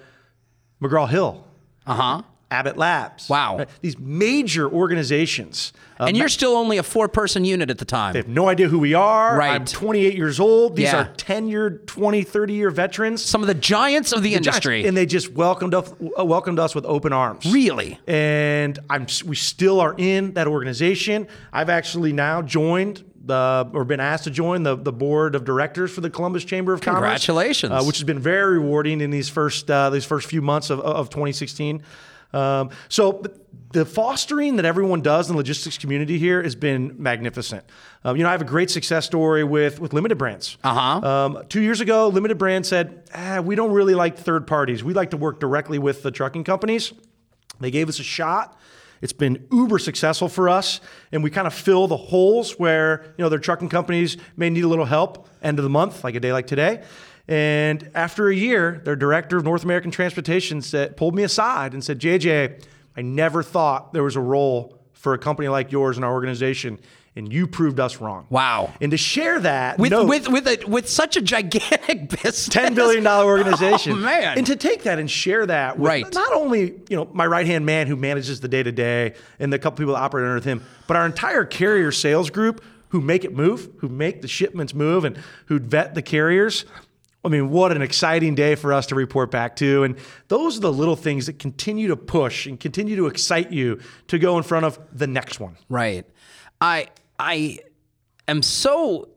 McGraw 0.82 1.10
Hill. 1.10 1.46
Uh 1.86 1.94
huh. 1.94 2.22
Abbott 2.54 2.78
Labs. 2.78 3.28
Wow. 3.28 3.58
Right? 3.58 3.70
These 3.82 3.98
major 3.98 4.70
organizations. 4.72 5.74
Uh, 6.00 6.06
and 6.06 6.16
you're 6.18 6.30
still 6.30 6.52
only 6.56 6.78
a 6.78 6.84
four 6.84 7.08
person 7.08 7.46
unit 7.46 7.70
at 7.70 7.80
the 7.80 7.86
time. 7.86 8.14
They 8.14 8.20
have 8.20 8.28
no 8.28 8.48
idea 8.48 8.68
who 8.68 8.78
we 8.80 8.94
are. 8.94 9.36
Right. 9.38 9.52
I'm 9.56 9.66
28 9.66 10.16
years 10.16 10.40
old. 10.40 10.76
These 10.76 10.86
Yeah. 10.94 11.02
are 11.02 11.14
10 11.18 11.48
year, 11.48 11.82
20, 11.88 12.24
30 12.24 12.54
year 12.54 12.70
veterans. 12.70 13.24
Some 13.24 13.42
of 13.42 13.48
the 13.48 13.54
giants 13.56 14.12
of 14.12 14.22
the, 14.22 14.36
industry. 14.36 14.86
And 14.86 14.96
they 14.96 15.06
just 15.06 15.32
welcomed 15.34 15.74
us, 15.74 15.92
uh, 16.20 16.26
welcomed 16.26 16.60
us 16.60 16.76
with 16.76 16.86
open 16.86 17.12
arms. 17.14 17.46
really? 17.52 18.00
and 18.08 18.78
I'm 18.90 19.08
we 19.26 19.36
still 19.36 19.80
are 19.80 19.96
in 19.98 20.34
that 20.34 20.48
organization. 20.48 21.28
I've 21.52 21.70
actually 21.70 22.14
now 22.14 22.42
joined 22.42 23.04
the 23.26 23.70
or 23.74 23.86
been 23.86 24.00
asked 24.02 24.26
to 24.26 24.30
join 24.32 24.64
the 24.64 24.76
the 24.76 24.92
board 24.92 25.36
of 25.36 25.46
directors 25.46 25.92
for 25.92 26.02
the 26.02 26.10
Columbus 26.10 26.44
Chamber 26.44 26.74
of 26.74 26.82
Commerce. 26.82 27.00
Congratulations. 27.02 27.72
uh, 27.72 27.84
which 27.84 27.98
has 27.98 28.04
been 28.04 28.20
very 28.20 28.60
rewarding 28.60 29.00
in 29.02 29.12
these 29.12 29.30
first 29.30 29.70
uh, 29.72 29.90
these 29.90 30.06
first 30.06 30.28
few 30.28 30.42
months 30.42 30.70
of, 30.70 30.80
of 30.82 31.10
2016. 31.10 31.82
Um, 32.34 32.70
so 32.90 33.24
the 33.74 33.86
fostering 33.86 34.56
that 34.56 34.66
everyone 34.66 35.02
does 35.02 35.30
in 35.30 35.34
the 35.34 35.38
logistics 35.38 35.78
community 35.78 36.20
here 36.20 36.42
has 36.42 36.56
been 36.56 36.96
magnificent. 36.98 37.66
Um, 38.04 38.16
you 38.16 38.24
know, 38.24 38.30
I 38.30 38.32
have 38.32 38.42
a 38.42 38.46
great 38.46 38.70
success 38.70 39.06
story 39.06 39.44
with 39.44 39.80
with 39.80 39.94
limited 39.94 40.18
brands. 40.18 40.58
Uh-huh. 40.64 41.08
Um, 41.08 41.44
two 41.50 41.62
years 41.62 41.82
ago, 41.82 42.08
limited 42.08 42.38
brands 42.38 42.70
said, 42.70 43.04
ah, 43.14 43.42
"We 43.42 43.56
don't 43.56 43.72
really 43.72 43.96
like 43.96 44.18
third 44.18 44.48
parties. 44.48 44.84
We 44.84 44.94
like 44.94 45.12
to 45.12 45.18
work 45.18 45.40
directly 45.40 45.80
with 45.80 46.04
the 46.04 46.12
trucking 46.12 46.44
companies." 46.44 46.94
They 47.60 47.72
gave 47.72 47.90
us 47.90 48.00
a 48.00 48.04
shot. 48.04 48.58
It's 49.02 49.14
been 49.14 49.46
uber 49.52 49.80
successful 49.80 50.30
for 50.30 50.48
us, 50.48 50.80
and 51.12 51.24
we 51.24 51.30
kind 51.30 51.46
of 51.46 51.54
fill 51.54 51.88
the 51.88 51.98
holes 51.98 52.54
where 52.54 53.14
you 53.18 53.24
know 53.24 53.30
their 53.30 53.40
trucking 53.40 53.70
companies 53.70 54.18
may 54.38 54.50
need 54.50 54.64
a 54.64 54.68
little 54.68 54.86
help 54.86 55.28
end 55.42 55.60
of 55.60 55.64
the 55.64 55.70
month, 55.70 56.04
like 56.04 56.16
a 56.16 56.20
day 56.20 56.32
like 56.32 56.48
today. 56.48 56.84
And 57.28 57.90
after 57.96 58.28
a 58.28 58.36
year, 58.36 58.82
their 58.84 58.96
director 58.96 59.38
of 59.38 59.44
North 59.46 59.64
American 59.64 59.92
Transportation 59.92 60.62
said, 60.62 60.98
pulled 60.98 61.16
me 61.16 61.24
aside 61.24 61.74
and 61.74 61.84
said, 61.84 62.00
"JJ, 62.00 62.62
I 62.98 63.02
never 63.02 63.42
thought 63.42 63.94
there 63.94 64.04
was 64.04 64.16
a 64.16 64.22
role 64.22 64.78
for 64.94 65.14
a 65.14 65.18
company 65.18 65.48
like 65.48 65.72
yours 65.72 65.98
in 65.98 66.04
our 66.04 66.12
organization, 66.12 66.80
and 67.16 67.32
you 67.32 67.48
proved 67.48 67.80
us 67.80 68.02
wrong." 68.02 68.28
Wow. 68.30 68.74
And 68.82 68.92
to 68.92 68.98
share 68.98 69.40
that 69.40 69.80
With 69.80 69.92
note- 69.92 70.08
with 70.10 70.28
with 70.28 70.48
a, 70.48 70.66
with 70.68 70.90
such 70.90 71.16
a 71.16 71.22
gigantic 71.22 72.10
business, 72.24 72.50
ten 72.50 72.74
billion 72.74 73.06
dollar 73.06 73.26
organization. 73.26 73.94
Oh, 73.98 73.98
man. 73.98 74.38
and 74.38 74.46
to 74.48 74.58
take 74.58 74.84
that 74.84 75.00
and 75.00 75.10
share 75.10 75.46
that 75.46 75.80
with 75.80 75.88
Right. 75.88 76.14
not 76.14 76.34
only 76.34 76.74
you 76.90 76.98
know 76.98 77.08
my 77.14 77.26
right 77.26 77.46
hand 77.48 77.66
man 77.66 77.88
who 77.88 77.96
manages 77.96 78.42
the 78.42 78.50
day 78.50 78.64
to 78.64 78.72
day 78.74 79.14
and 79.40 79.52
the 79.54 79.60
couple 79.60 79.78
people 79.78 79.94
that 79.94 80.02
operate 80.02 80.28
under 80.28 80.44
him, 80.44 80.62
but 80.88 80.98
our 80.98 81.06
entire 81.06 81.46
carrier 81.46 81.94
sales 81.94 82.30
group 82.30 82.62
who 82.90 83.00
make 83.00 83.24
it 83.24 83.34
move, 83.34 83.70
who 83.78 83.88
make 83.88 84.22
the 84.22 84.28
shipments 84.28 84.74
move, 84.74 85.06
and 85.06 85.18
who 85.46 85.58
vet 85.58 85.96
the 85.96 86.02
carriers. 86.02 86.66
I 87.24 87.30
mean, 87.30 87.50
what 87.50 87.72
an 87.72 87.82
exciting 87.82 88.36
day 88.36 88.56
for 88.56 88.74
us 88.74 88.88
to 88.88 88.96
report 88.96 89.32
back 89.32 89.56
to. 89.58 89.84
And 89.84 89.96
those 90.28 90.58
are 90.58 90.62
the 90.62 90.74
little 90.74 90.98
things 90.98 91.28
that 91.28 91.40
continue 91.40 91.88
to 91.88 91.96
push 91.96 92.46
and 92.46 92.60
continue 92.60 92.96
to 92.98 93.08
excite 93.08 93.52
you 93.52 93.80
to 94.08 94.20
go 94.20 94.38
in 94.38 94.44
front 94.44 94.66
of 94.66 94.80
the 94.92 95.08
next 95.08 95.40
one. 95.40 95.58
Right. 95.70 96.06
I 96.60 96.88
I 97.18 97.60
am 98.28 98.42
so 98.42 99.10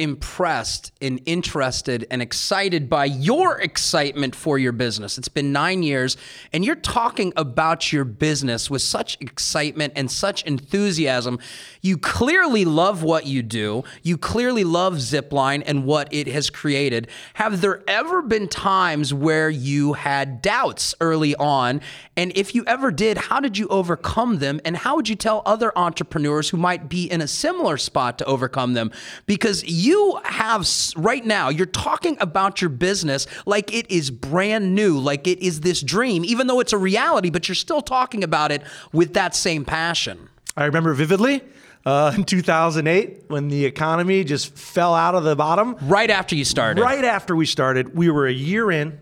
impressed 0.00 0.92
and 1.00 1.20
interested 1.26 2.06
and 2.10 2.20
excited 2.22 2.88
by 2.88 3.04
your 3.04 3.60
excitement 3.60 4.34
for 4.34 4.58
your 4.58 4.72
business. 4.72 5.18
It's 5.18 5.28
been 5.28 5.52
9 5.52 5.82
years 5.82 6.16
and 6.52 6.64
you're 6.64 6.74
talking 6.74 7.32
about 7.36 7.92
your 7.92 8.04
business 8.04 8.70
with 8.70 8.82
such 8.82 9.18
excitement 9.20 9.92
and 9.96 10.10
such 10.10 10.42
enthusiasm. 10.44 11.38
You 11.82 11.98
clearly 11.98 12.64
love 12.64 13.02
what 13.02 13.26
you 13.26 13.42
do. 13.42 13.84
You 14.02 14.16
clearly 14.16 14.64
love 14.64 14.94
Zipline 14.94 15.62
and 15.66 15.84
what 15.84 16.12
it 16.12 16.26
has 16.28 16.48
created. 16.48 17.08
Have 17.34 17.60
there 17.60 17.82
ever 17.86 18.22
been 18.22 18.48
times 18.48 19.12
where 19.12 19.50
you 19.50 19.92
had 19.92 20.40
doubts 20.40 20.94
early 21.00 21.34
on? 21.36 21.80
And 22.16 22.32
if 22.34 22.54
you 22.54 22.64
ever 22.66 22.90
did, 22.90 23.18
how 23.18 23.40
did 23.40 23.58
you 23.58 23.68
overcome 23.68 24.38
them? 24.38 24.60
And 24.64 24.76
how 24.76 24.96
would 24.96 25.08
you 25.08 25.16
tell 25.16 25.42
other 25.44 25.76
entrepreneurs 25.76 26.48
who 26.48 26.56
might 26.56 26.88
be 26.88 27.10
in 27.10 27.20
a 27.20 27.28
similar 27.28 27.76
spot 27.76 28.18
to 28.18 28.24
overcome 28.24 28.74
them? 28.74 28.90
Because 29.26 29.64
you 29.64 29.89
have 30.24 30.66
right 30.96 31.24
now, 31.24 31.48
you're 31.48 31.66
talking 31.66 32.16
about 32.20 32.60
your 32.60 32.70
business 32.70 33.26
like 33.46 33.72
it 33.74 33.90
is 33.90 34.10
brand 34.10 34.74
new, 34.74 34.98
like 34.98 35.26
it 35.26 35.38
is 35.40 35.60
this 35.60 35.80
dream, 35.80 36.24
even 36.24 36.46
though 36.46 36.60
it's 36.60 36.72
a 36.72 36.78
reality, 36.78 37.30
but 37.30 37.48
you're 37.48 37.54
still 37.54 37.82
talking 37.82 38.24
about 38.24 38.52
it 38.52 38.62
with 38.92 39.14
that 39.14 39.34
same 39.34 39.64
passion. 39.64 40.28
I 40.56 40.64
remember 40.64 40.94
vividly 40.94 41.42
uh, 41.86 42.12
in 42.14 42.24
2008 42.24 43.24
when 43.28 43.48
the 43.48 43.64
economy 43.64 44.24
just 44.24 44.56
fell 44.56 44.94
out 44.94 45.14
of 45.14 45.24
the 45.24 45.36
bottom. 45.36 45.76
Right 45.82 46.10
after 46.10 46.34
you 46.34 46.44
started. 46.44 46.82
Right 46.82 47.04
after 47.04 47.34
we 47.34 47.46
started, 47.46 47.96
we 47.96 48.10
were 48.10 48.26
a 48.26 48.32
year 48.32 48.70
in. 48.70 48.98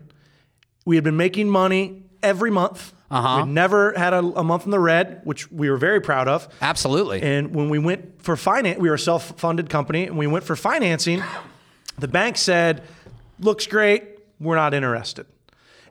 We 0.85 0.97
had 0.97 1.05
been 1.05 1.17
making 1.17 1.49
money 1.49 2.03
every 2.23 2.51
month. 2.51 2.93
Uh-huh. 3.11 3.45
We'd 3.45 3.53
never 3.53 3.93
had 3.97 4.13
a, 4.13 4.19
a 4.19 4.45
month 4.45 4.65
in 4.67 4.71
the 4.71 4.81
red, 4.81 5.23
which 5.25 5.51
we 5.51 5.71
were 5.71 5.79
very 5.79 6.01
proud 6.01 6.29
of. 6.29 6.49
Absolutely. 6.61 7.23
And 7.23 7.55
when 7.55 7.71
we 7.71 7.79
went 7.79 8.23
for 8.23 8.37
finance, 8.37 8.79
we 8.79 8.89
were 8.89 8.97
a 8.97 8.99
self-funded 8.99 9.71
company, 9.71 10.05
and 10.05 10.19
we 10.19 10.27
went 10.27 10.45
for 10.45 10.57
financing. 10.57 11.23
The 11.99 12.09
bank 12.09 12.37
said, 12.37 12.83
"Looks 13.41 13.67
great. 13.67 14.19
We're 14.39 14.57
not 14.57 14.75
interested." 14.75 15.27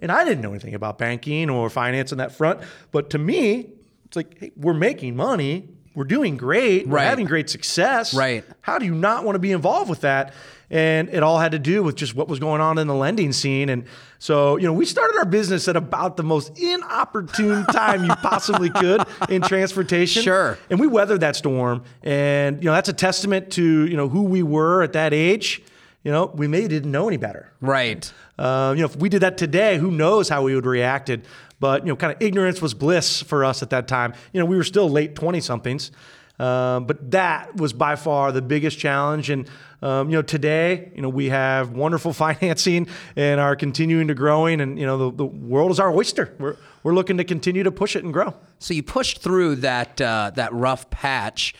And 0.01 0.12
I 0.12 0.23
didn't 0.23 0.41
know 0.41 0.51
anything 0.51 0.75
about 0.75 0.99
banking 0.99 1.49
or 1.49 1.69
finance 1.69 2.12
on 2.12 2.19
that 2.19 2.32
front, 2.32 2.60
but 2.91 3.10
to 3.10 3.17
me, 3.17 3.71
it's 4.06 4.15
like, 4.15 4.38
hey, 4.39 4.51
we're 4.56 4.73
making 4.73 5.15
money. 5.15 5.69
We're 5.97 6.03
doing 6.03 6.38
great. 6.38 6.88
We're 6.88 6.99
having 6.99 7.25
great 7.25 7.49
success. 7.49 8.13
Right. 8.13 8.43
How 8.62 8.77
do 8.77 8.86
you 8.86 8.93
not 8.93 9.23
want 9.23 9.33
to 9.33 9.39
be 9.39 9.51
involved 9.51 9.89
with 9.89 10.01
that? 10.01 10.31
And 10.69 11.10
it 11.10 11.23
all 11.23 11.39
had 11.39 11.53
to 11.53 11.60
do 11.60 11.81
with 11.81 11.95
just 11.95 12.13
what 12.13 12.27
was 12.27 12.38
going 12.38 12.62
on 12.62 12.77
in 12.77 12.86
the 12.86 12.93
lending 12.93 13.33
scene. 13.33 13.67
And 13.69 13.86
so, 14.19 14.57
you 14.57 14.67
know, 14.67 14.73
we 14.73 14.86
started 14.86 15.17
our 15.17 15.25
business 15.25 15.67
at 15.67 15.75
about 15.75 16.15
the 16.15 16.21
most 16.21 16.55
inopportune 16.60 17.65
time 17.71 18.03
you 18.03 18.13
possibly 18.17 18.69
could 18.69 19.01
in 19.27 19.41
transportation. 19.41 20.21
Sure. 20.21 20.60
And 20.69 20.79
we 20.79 20.86
weathered 20.86 21.21
that 21.21 21.36
storm. 21.36 21.83
And, 22.03 22.62
you 22.62 22.69
know, 22.69 22.73
that's 22.73 22.89
a 22.89 22.93
testament 22.93 23.49
to, 23.53 23.88
you 23.88 23.97
know, 23.97 24.07
who 24.07 24.21
we 24.21 24.43
were 24.43 24.83
at 24.83 24.93
that 24.93 25.15
age. 25.15 25.63
You 26.03 26.12
know, 26.12 26.27
we 26.27 26.47
maybe 26.47 26.67
didn't 26.67 26.91
know 26.91 27.07
any 27.07 27.17
better. 27.17 27.51
right. 27.60 28.13
Uh, 28.38 28.75
you 28.75 28.81
know, 28.81 28.86
if 28.86 28.95
we 28.95 29.10
did 29.10 29.23
that 29.23 29.36
today, 29.36 29.79
who 29.79 29.89
knows 29.89 30.29
how 30.29 30.43
we 30.43 30.53
would 30.53 30.63
have 30.63 30.71
reacted. 30.71 31.25
But, 31.59 31.83
you 31.83 31.89
know, 31.89 31.95
kind 31.95 32.13
of 32.13 32.21
ignorance 32.21 32.61
was 32.61 32.73
bliss 32.73 33.21
for 33.21 33.43
us 33.43 33.63
at 33.63 33.71
that 33.71 33.87
time. 33.87 34.13
You 34.31 34.39
know, 34.39 34.45
we 34.45 34.55
were 34.55 34.63
still 34.63 34.89
late 34.89 35.15
20 35.15 35.41
somethings. 35.41 35.91
Um, 36.39 36.85
but 36.85 37.11
that 37.11 37.55
was 37.55 37.73
by 37.73 37.95
far 37.95 38.31
the 38.31 38.43
biggest 38.43 38.77
challenge. 38.77 39.31
And, 39.31 39.49
um, 39.81 40.09
you 40.09 40.17
know, 40.17 40.21
today, 40.21 40.91
you 40.95 41.01
know, 41.01 41.09
we 41.09 41.29
have 41.29 41.71
wonderful 41.71 42.13
financing 42.13 42.87
and 43.15 43.39
are 43.39 43.55
continuing 43.55 44.07
to 44.07 44.13
growing. 44.13 44.61
And, 44.61 44.79
you 44.79 44.85
know, 44.85 45.09
the, 45.09 45.17
the 45.17 45.25
world 45.25 45.71
is 45.71 45.79
our 45.79 45.91
oyster. 45.91 46.35
We're, 46.37 46.57
we're 46.83 46.93
looking 46.93 47.17
to 47.17 47.23
continue 47.23 47.63
to 47.63 47.71
push 47.71 47.95
it 47.95 48.03
and 48.03 48.13
grow. 48.13 48.35
So 48.59 48.73
you 48.73 48.83
pushed 48.83 49.21
through 49.21 49.57
that 49.57 49.99
uh, 49.99 50.31
that 50.35 50.53
rough 50.53 50.89
patch, 50.89 51.55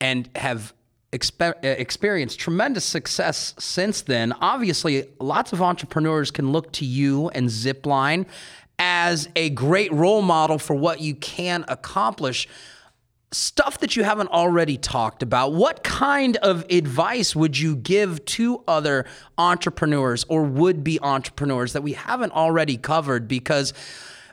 and 0.00 0.28
have 0.36 0.74
uh, 1.40 1.52
experienced 1.62 2.38
tremendous 2.38 2.84
success 2.84 3.54
since 3.58 4.02
then. 4.02 4.34
Obviously, 4.40 5.08
lots 5.18 5.52
of 5.52 5.62
entrepreneurs 5.62 6.30
can 6.30 6.52
look 6.52 6.72
to 6.72 6.84
you 6.84 7.28
and 7.30 7.48
Zipline 7.48 8.26
as 8.78 9.28
a 9.36 9.50
great 9.50 9.92
role 9.92 10.22
model 10.22 10.58
for 10.58 10.74
what 10.74 11.00
you 11.00 11.14
can 11.14 11.64
accomplish. 11.68 12.48
Stuff 13.32 13.80
that 13.80 13.96
you 13.96 14.04
haven't 14.04 14.28
already 14.28 14.76
talked 14.76 15.22
about. 15.22 15.52
What 15.52 15.82
kind 15.82 16.36
of 16.36 16.64
advice 16.70 17.34
would 17.34 17.58
you 17.58 17.74
give 17.74 18.24
to 18.26 18.62
other 18.68 19.04
entrepreneurs 19.36 20.24
or 20.28 20.44
would 20.44 20.84
be 20.84 21.00
entrepreneurs 21.00 21.72
that 21.72 21.82
we 21.82 21.94
haven't 21.94 22.32
already 22.32 22.76
covered? 22.76 23.26
Because 23.26 23.74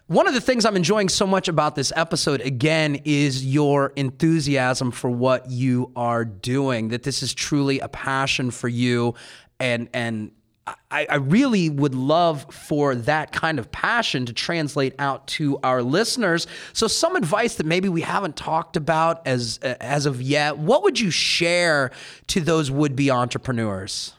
One 0.08 0.27
of 0.27 0.34
the 0.34 0.41
things 0.41 0.65
I'm 0.65 0.75
enjoying 0.75 1.08
so 1.08 1.25
much 1.25 1.47
about 1.47 1.75
this 1.75 1.93
episode, 1.95 2.41
again, 2.41 2.99
is 3.06 3.45
your 3.45 3.93
enthusiasm 3.95 4.91
for 4.91 5.10
what 5.10 5.49
you 5.49 5.91
are 5.95 6.25
doing, 6.25 6.89
that 6.89 7.03
this 7.03 7.23
is 7.23 7.34
truly 7.34 7.79
a 7.79 7.88
passion 7.88 8.51
for 8.51 8.67
you. 8.67 9.15
And, 9.62 9.88
and 9.93 10.32
I, 10.65 11.06
I, 11.10 11.15
really 11.15 11.69
would 11.69 11.93
love 11.93 12.45
for 12.54 12.95
that 12.95 13.34
kind 13.34 13.60
of 13.60 13.69
passion 13.71 14.26
to 14.28 14.34
translate 14.34 14.95
out 14.97 15.28
to 15.28 15.60
our 15.62 15.84
listeners. 15.84 16.47
So, 16.71 16.88
some 16.88 17.17
advice 17.17 17.56
that 17.56 17.65
maybe 17.65 17.89
we 17.89 17.99
haven't 17.99 18.38
talked 18.38 18.78
about 18.78 19.28
as 19.28 19.58
as 19.62 20.06
of 20.06 20.21
yet. 20.21 20.58
What 20.58 20.84
would 20.84 20.99
you 20.99 21.12
share 21.12 21.91
to 22.28 22.39
those 22.39 22.71
would 22.71 22.95
be 22.95 23.12
entrepreneurs? 23.12 24.13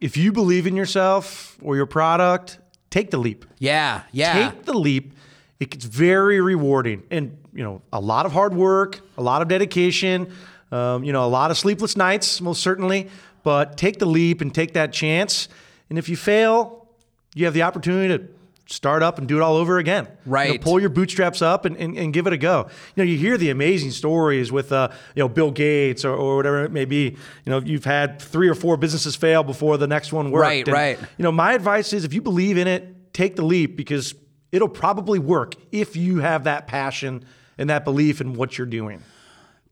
If 0.00 0.16
you 0.16 0.32
believe 0.32 0.66
in 0.66 0.74
yourself 0.74 1.56
or 1.62 1.76
your 1.76 1.86
product, 1.86 2.58
take 2.90 3.12
the 3.12 3.18
leap. 3.18 3.44
Yeah, 3.58 4.02
yeah. 4.10 4.50
Take 4.50 4.64
the 4.64 4.76
leap. 4.76 5.12
It 5.60 5.70
gets 5.70 5.84
very 5.84 6.40
rewarding, 6.40 7.04
and 7.10 7.38
you 7.52 7.62
know, 7.62 7.82
a 7.92 8.00
lot 8.00 8.26
of 8.26 8.32
hard 8.32 8.54
work, 8.54 9.00
a 9.16 9.22
lot 9.22 9.42
of 9.42 9.48
dedication. 9.48 10.32
Um, 10.72 11.04
you 11.04 11.12
know, 11.12 11.24
a 11.24 11.28
lot 11.28 11.52
of 11.52 11.58
sleepless 11.58 11.96
nights, 11.96 12.40
most 12.40 12.62
certainly. 12.62 13.08
But 13.44 13.76
take 13.76 14.00
the 14.00 14.06
leap 14.06 14.40
and 14.40 14.52
take 14.52 14.72
that 14.72 14.92
chance 14.92 15.48
and 15.88 15.98
if 15.98 16.08
you 16.08 16.16
fail, 16.16 16.88
you 17.34 17.44
have 17.44 17.54
the 17.54 17.62
opportunity 17.62 18.16
to 18.16 18.28
start 18.66 19.02
up 19.02 19.18
and 19.18 19.28
do 19.28 19.36
it 19.36 19.42
all 19.42 19.56
over 19.56 19.78
again. 19.78 20.08
Right. 20.24 20.48
You 20.48 20.52
know, 20.54 20.62
pull 20.62 20.80
your 20.80 20.88
bootstraps 20.88 21.42
up 21.42 21.64
and, 21.64 21.76
and, 21.76 21.96
and, 21.96 22.12
give 22.12 22.26
it 22.26 22.32
a 22.32 22.38
go. 22.38 22.68
You 22.94 23.04
know, 23.04 23.10
you 23.10 23.18
hear 23.18 23.36
the 23.36 23.50
amazing 23.50 23.90
stories 23.90 24.50
with, 24.50 24.72
uh, 24.72 24.88
you 25.14 25.22
know, 25.22 25.28
Bill 25.28 25.50
Gates 25.50 26.04
or, 26.04 26.14
or 26.14 26.36
whatever 26.36 26.64
it 26.64 26.72
may 26.72 26.86
be. 26.86 27.16
You 27.44 27.50
know, 27.50 27.60
you've 27.60 27.84
had 27.84 28.20
three 28.20 28.48
or 28.48 28.54
four 28.54 28.76
businesses 28.76 29.16
fail 29.16 29.42
before 29.42 29.76
the 29.76 29.86
next 29.86 30.12
one 30.12 30.30
worked. 30.30 30.42
Right, 30.42 30.66
and, 30.66 30.72
right. 30.72 30.98
You 31.18 31.22
know, 31.22 31.32
my 31.32 31.52
advice 31.52 31.92
is 31.92 32.04
if 32.04 32.14
you 32.14 32.22
believe 32.22 32.56
in 32.56 32.66
it, 32.66 33.12
take 33.12 33.36
the 33.36 33.44
leap 33.44 33.76
because 33.76 34.14
it'll 34.50 34.68
probably 34.68 35.18
work 35.18 35.54
if 35.70 35.94
you 35.96 36.18
have 36.18 36.44
that 36.44 36.66
passion 36.66 37.24
and 37.58 37.68
that 37.70 37.84
belief 37.84 38.20
in 38.20 38.34
what 38.34 38.56
you're 38.56 38.66
doing. 38.66 39.02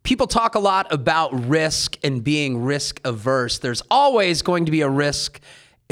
People 0.03 0.27
talk 0.27 0.57
a 0.57 0.59
lot 0.59 0.93
about 0.93 1.49
risk 1.49 1.97
and 2.03 2.25
being 2.25 2.63
risk 2.63 3.01
averse. 3.05 3.59
There's 3.59 3.83
always 3.91 4.43
going 4.43 4.67
to 4.67 4.73
be 4.73 4.81
a 4.81 4.89
risk 4.89 5.41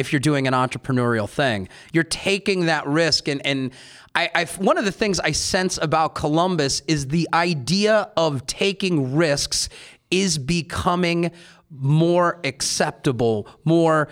if 0.01 0.13
you're 0.13 0.21
doing 0.21 0.49
an 0.49 0.55
entrepreneurial 0.55 1.29
thing. 1.29 1.69
You're 1.93 2.05
taking 2.05 2.67
that 2.67 2.87
risk. 2.87 3.29
And, 3.29 3.45
and 3.47 3.73
I, 4.15 4.31
I, 4.35 4.45
one 4.59 4.79
of 4.79 4.85
the 4.85 4.93
things 4.93 5.21
I 5.21 5.33
sense 5.33 5.79
about 5.81 6.15
Columbus 6.15 6.83
is 6.89 7.09
the 7.09 7.29
idea 7.33 8.11
of 8.17 8.47
taking 8.47 9.15
risks 9.15 9.69
is 10.11 10.39
becoming 10.39 11.31
more 11.71 12.41
acceptable, 12.43 13.47
more 13.65 14.09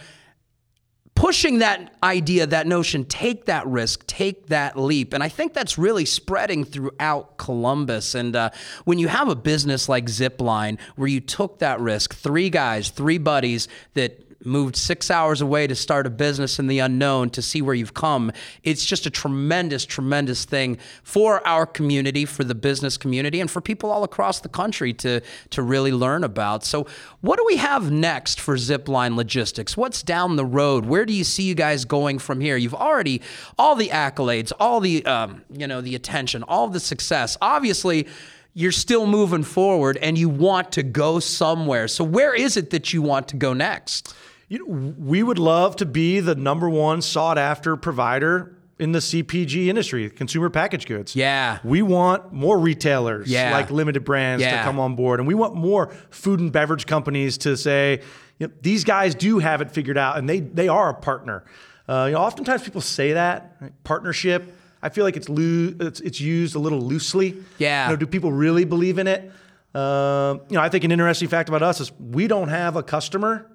pushing 1.16 1.58
that 1.58 1.92
idea, 2.00 2.46
that 2.46 2.68
notion, 2.68 3.04
take 3.04 3.46
that 3.46 3.66
risk, 3.66 4.06
take 4.06 4.46
that 4.46 4.78
leap. 4.78 5.12
And 5.12 5.20
I 5.20 5.28
think 5.28 5.52
that's 5.52 5.76
really 5.76 6.04
spreading 6.04 6.64
throughout 6.64 7.38
Columbus. 7.38 8.14
And 8.14 8.36
uh, 8.36 8.50
when 8.84 9.00
you 9.00 9.08
have 9.08 9.28
a 9.28 9.34
business 9.34 9.88
like 9.88 10.04
Zipline, 10.04 10.78
where 10.94 11.08
you 11.08 11.20
took 11.20 11.58
that 11.58 11.80
risk, 11.80 12.14
three 12.14 12.50
guys, 12.50 12.90
three 12.90 13.18
buddies 13.18 13.66
that 13.94 14.27
moved 14.44 14.76
six 14.76 15.10
hours 15.10 15.40
away 15.40 15.66
to 15.66 15.74
start 15.74 16.06
a 16.06 16.10
business 16.10 16.58
in 16.58 16.68
the 16.68 16.78
unknown 16.78 17.30
to 17.30 17.42
see 17.42 17.60
where 17.60 17.74
you've 17.74 17.94
come. 17.94 18.30
It's 18.62 18.84
just 18.84 19.04
a 19.06 19.10
tremendous, 19.10 19.84
tremendous 19.84 20.44
thing 20.44 20.78
for 21.02 21.46
our 21.46 21.66
community, 21.66 22.24
for 22.24 22.44
the 22.44 22.54
business 22.54 22.96
community, 22.96 23.40
and 23.40 23.50
for 23.50 23.60
people 23.60 23.90
all 23.90 24.04
across 24.04 24.40
the 24.40 24.48
country 24.48 24.92
to, 24.94 25.20
to 25.50 25.62
really 25.62 25.92
learn 25.92 26.22
about. 26.22 26.64
So, 26.64 26.86
what 27.20 27.36
do 27.36 27.44
we 27.46 27.56
have 27.56 27.90
next 27.90 28.40
for 28.40 28.56
Zipline 28.56 29.16
Logistics? 29.16 29.76
What's 29.76 30.02
down 30.02 30.36
the 30.36 30.44
road? 30.44 30.86
Where 30.86 31.04
do 31.04 31.12
you 31.12 31.24
see 31.24 31.42
you 31.42 31.54
guys 31.54 31.84
going 31.84 32.18
from 32.18 32.40
here? 32.40 32.56
You've 32.56 32.74
already 32.74 33.22
all 33.58 33.74
the 33.74 33.88
accolades, 33.88 34.52
all 34.60 34.80
the 34.80 35.04
um, 35.04 35.42
you 35.50 35.66
know 35.66 35.80
the 35.80 35.94
attention, 35.94 36.44
all 36.44 36.68
the 36.68 36.80
success. 36.80 37.36
Obviously 37.40 38.06
you're 38.54 38.72
still 38.72 39.06
moving 39.06 39.44
forward 39.44 39.96
and 39.98 40.18
you 40.18 40.28
want 40.28 40.72
to 40.72 40.82
go 40.82 41.20
somewhere. 41.20 41.86
So, 41.86 42.02
where 42.02 42.34
is 42.34 42.56
it 42.56 42.70
that 42.70 42.92
you 42.92 43.02
want 43.02 43.28
to 43.28 43.36
go 43.36 43.52
next? 43.52 44.14
You 44.48 44.58
know, 44.60 44.92
we 44.98 45.22
would 45.22 45.38
love 45.38 45.76
to 45.76 45.86
be 45.86 46.20
the 46.20 46.34
number 46.34 46.70
one 46.70 47.02
sought 47.02 47.36
after 47.36 47.76
provider 47.76 48.56
in 48.78 48.92
the 48.92 49.00
CPG 49.00 49.66
industry, 49.66 50.08
consumer 50.08 50.48
packaged 50.50 50.88
goods. 50.88 51.14
Yeah. 51.16 51.58
We 51.64 51.82
want 51.82 52.32
more 52.32 52.58
retailers 52.58 53.28
yeah. 53.28 53.52
like 53.52 53.70
limited 53.70 54.04
brands 54.04 54.42
yeah. 54.42 54.58
to 54.58 54.62
come 54.62 54.78
on 54.78 54.94
board. 54.94 55.20
And 55.20 55.26
we 55.26 55.34
want 55.34 55.54
more 55.54 55.88
food 56.10 56.40
and 56.40 56.52
beverage 56.52 56.86
companies 56.86 57.38
to 57.38 57.56
say, 57.56 58.02
you 58.38 58.46
know, 58.46 58.52
these 58.62 58.84
guys 58.84 59.14
do 59.14 59.38
have 59.38 59.60
it 59.60 59.70
figured 59.70 59.98
out 59.98 60.16
and 60.16 60.28
they, 60.28 60.40
they 60.40 60.68
are 60.68 60.90
a 60.90 60.94
partner. 60.94 61.44
Uh, 61.88 62.06
you 62.08 62.12
know, 62.12 62.20
oftentimes 62.20 62.62
people 62.62 62.80
say 62.80 63.14
that 63.14 63.56
right? 63.60 63.72
partnership. 63.84 64.54
I 64.80 64.90
feel 64.90 65.04
like 65.04 65.16
it's, 65.16 65.28
loo- 65.28 65.76
it's, 65.80 66.00
it's 66.00 66.20
used 66.20 66.54
a 66.54 66.58
little 66.60 66.80
loosely. 66.80 67.36
Yeah. 67.58 67.86
You 67.86 67.92
know, 67.92 67.96
do 67.96 68.06
people 68.06 68.30
really 68.30 68.64
believe 68.64 68.98
in 68.98 69.08
it? 69.08 69.32
Uh, 69.74 70.38
you 70.48 70.54
know, 70.54 70.62
I 70.62 70.68
think 70.68 70.84
an 70.84 70.92
interesting 70.92 71.28
fact 71.28 71.48
about 71.48 71.62
us 71.62 71.80
is 71.80 71.90
we 71.98 72.28
don't 72.28 72.48
have 72.48 72.76
a 72.76 72.82
customer 72.82 73.50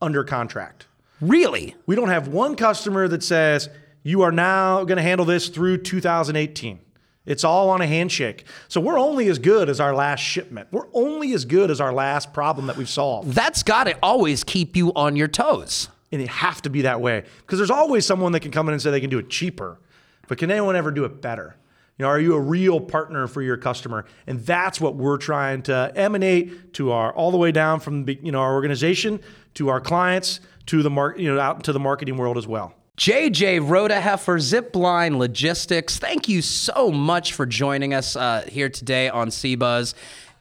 under 0.00 0.24
contract. 0.24 0.86
Really? 1.20 1.74
We 1.86 1.96
don't 1.96 2.08
have 2.08 2.28
one 2.28 2.54
customer 2.54 3.08
that 3.08 3.22
says, 3.22 3.68
you 4.02 4.22
are 4.22 4.32
now 4.32 4.84
going 4.84 4.96
to 4.96 5.02
handle 5.02 5.26
this 5.26 5.48
through 5.48 5.78
2018. 5.78 6.80
It's 7.26 7.44
all 7.44 7.68
on 7.68 7.82
a 7.82 7.86
handshake. 7.86 8.44
So 8.68 8.80
we're 8.80 8.98
only 8.98 9.28
as 9.28 9.38
good 9.38 9.68
as 9.68 9.80
our 9.80 9.94
last 9.94 10.20
shipment. 10.20 10.68
We're 10.70 10.88
only 10.94 11.34
as 11.34 11.44
good 11.44 11.70
as 11.70 11.78
our 11.78 11.92
last 11.92 12.32
problem 12.32 12.68
that 12.68 12.76
we've 12.78 12.88
solved. 12.88 13.32
That's 13.32 13.62
got 13.62 13.84
to 13.84 13.98
always 14.02 14.44
keep 14.44 14.76
you 14.76 14.94
on 14.94 15.14
your 15.14 15.28
toes. 15.28 15.88
And 16.10 16.22
it 16.22 16.28
have 16.28 16.62
to 16.62 16.70
be 16.70 16.82
that 16.82 17.02
way 17.02 17.24
because 17.40 17.58
there's 17.58 17.70
always 17.70 18.06
someone 18.06 18.32
that 18.32 18.40
can 18.40 18.50
come 18.50 18.66
in 18.68 18.72
and 18.72 18.80
say 18.80 18.90
they 18.90 19.00
can 19.00 19.10
do 19.10 19.18
it 19.18 19.28
cheaper. 19.28 19.78
But 20.26 20.38
can 20.38 20.50
anyone 20.50 20.74
ever 20.74 20.90
do 20.90 21.04
it 21.04 21.20
better? 21.20 21.56
You 21.98 22.04
know, 22.04 22.08
are 22.08 22.20
you 22.20 22.34
a 22.34 22.40
real 22.40 22.80
partner 22.80 23.26
for 23.26 23.42
your 23.42 23.56
customer? 23.56 24.06
And 24.26 24.40
that's 24.40 24.80
what 24.80 24.94
we're 24.94 25.18
trying 25.18 25.62
to 25.62 25.92
emanate 25.94 26.72
to 26.74 26.92
our 26.92 27.12
all 27.12 27.30
the 27.30 27.36
way 27.36 27.52
down 27.52 27.80
from 27.80 28.08
you 28.08 28.32
know 28.32 28.40
our 28.40 28.54
organization 28.54 29.20
to 29.58 29.68
our 29.68 29.80
clients 29.80 30.38
to 30.66 30.82
the 30.82 30.90
market, 30.90 31.20
you 31.20 31.34
know, 31.34 31.40
out 31.40 31.56
into 31.56 31.72
the 31.72 31.80
marketing 31.80 32.16
world 32.16 32.38
as 32.38 32.46
well. 32.46 32.72
JJ 32.96 33.60
Rodeheffer, 33.60 34.38
Zipline 34.38 35.18
Logistics, 35.18 35.98
thank 35.98 36.28
you 36.28 36.42
so 36.42 36.90
much 36.90 37.32
for 37.32 37.44
joining 37.44 37.92
us 37.92 38.14
uh, 38.14 38.44
here 38.48 38.68
today 38.68 39.08
on 39.08 39.28
CBuzz. 39.28 39.94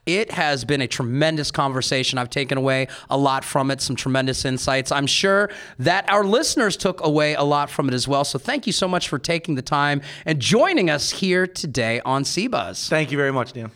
It 0.06 0.32
has 0.32 0.66
been 0.66 0.82
a 0.82 0.88
tremendous 0.88 1.52
conversation. 1.52 2.18
I've 2.18 2.30
taken 2.30 2.58
away 2.58 2.88
a 3.10 3.18
lot 3.18 3.44
from 3.44 3.72
it, 3.72 3.82
some 3.82 3.96
tremendous 3.96 4.46
insights. 4.46 4.92
I'm 4.92 5.08
sure 5.08 5.50
that 5.80 6.10
our 6.10 6.24
listeners 6.24 6.78
took 6.78 7.04
away 7.04 7.34
a 7.34 7.44
lot 7.44 7.70
from 7.70 7.88
it 7.90 7.94
as 7.94 8.08
well. 8.08 8.24
So 8.24 8.40
thank 8.40 8.68
you 8.68 8.74
so 8.74 8.88
much 8.88 9.10
for 9.10 9.20
taking 9.20 9.56
the 9.56 9.62
time 9.62 10.02
and 10.26 10.40
joining 10.40 10.90
us 10.90 11.10
here 11.12 11.46
today 11.46 12.02
on 12.06 12.24
CBuzz. 12.24 12.88
Thank 12.88 13.12
you 13.12 13.18
very 13.18 13.34
much, 13.34 13.54
Dan. 13.54 13.72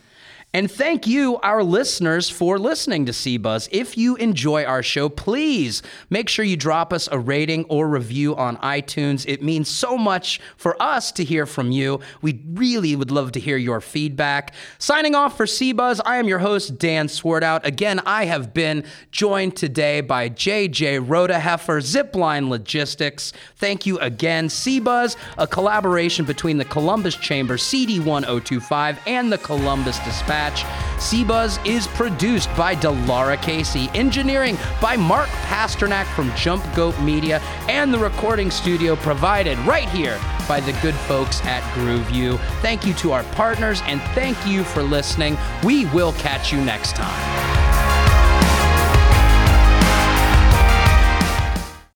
And 0.53 0.69
thank 0.69 1.07
you, 1.07 1.37
our 1.37 1.63
listeners, 1.63 2.29
for 2.29 2.59
listening 2.59 3.05
to 3.05 3.13
CBuzz. 3.13 3.69
If 3.71 3.97
you 3.97 4.17
enjoy 4.17 4.65
our 4.65 4.83
show, 4.83 5.07
please 5.07 5.81
make 6.09 6.27
sure 6.27 6.43
you 6.43 6.57
drop 6.57 6.91
us 6.91 7.07
a 7.09 7.17
rating 7.17 7.63
or 7.69 7.87
review 7.87 8.35
on 8.35 8.57
iTunes. 8.57 9.23
It 9.29 9.41
means 9.41 9.69
so 9.69 9.97
much 9.97 10.41
for 10.57 10.75
us 10.81 11.13
to 11.13 11.23
hear 11.23 11.45
from 11.45 11.71
you. 11.71 12.01
We 12.21 12.41
really 12.45 12.97
would 12.97 13.11
love 13.11 13.31
to 13.33 13.39
hear 13.39 13.55
your 13.55 13.79
feedback. 13.79 14.53
Signing 14.77 15.15
off 15.15 15.37
for 15.37 15.45
CBuzz, 15.45 16.01
I 16.03 16.17
am 16.17 16.27
your 16.27 16.39
host, 16.39 16.77
Dan 16.77 17.07
Swartout. 17.07 17.63
Again, 17.63 18.01
I 18.05 18.25
have 18.25 18.53
been 18.53 18.83
joined 19.09 19.55
today 19.55 20.01
by 20.01 20.27
JJ 20.27 21.07
Rodeheffer, 21.07 21.79
Zipline 21.79 22.49
Logistics. 22.49 23.31
Thank 23.55 23.85
you 23.85 23.99
again. 23.99 24.49
CBuzz, 24.49 25.15
a 25.37 25.47
collaboration 25.47 26.25
between 26.25 26.57
the 26.57 26.65
Columbus 26.65 27.15
Chamber 27.15 27.55
CD1025 27.55 28.97
and 29.07 29.31
the 29.31 29.37
Columbus 29.37 29.97
Dispatch. 29.99 30.40
CBuzz 30.49 31.65
is 31.65 31.87
produced 31.87 32.49
by 32.55 32.75
Delara 32.75 33.41
Casey, 33.41 33.89
engineering 33.93 34.57
by 34.81 34.95
Mark 34.95 35.29
Pasternak 35.47 36.05
from 36.15 36.33
Jump 36.35 36.63
Goat 36.75 36.99
Media, 37.01 37.39
and 37.67 37.93
the 37.93 37.99
recording 37.99 38.51
studio 38.51 38.95
provided 38.95 39.57
right 39.59 39.89
here 39.89 40.19
by 40.47 40.59
the 40.59 40.73
good 40.81 40.95
folks 40.95 41.41
at 41.45 41.63
GrooveU. 41.73 42.39
Thank 42.61 42.85
you 42.85 42.93
to 42.95 43.11
our 43.11 43.23
partners, 43.35 43.81
and 43.85 44.01
thank 44.13 44.37
you 44.45 44.63
for 44.63 44.83
listening. 44.83 45.37
We 45.63 45.85
will 45.87 46.13
catch 46.13 46.51
you 46.51 46.61
next 46.63 46.95
time. 46.95 47.70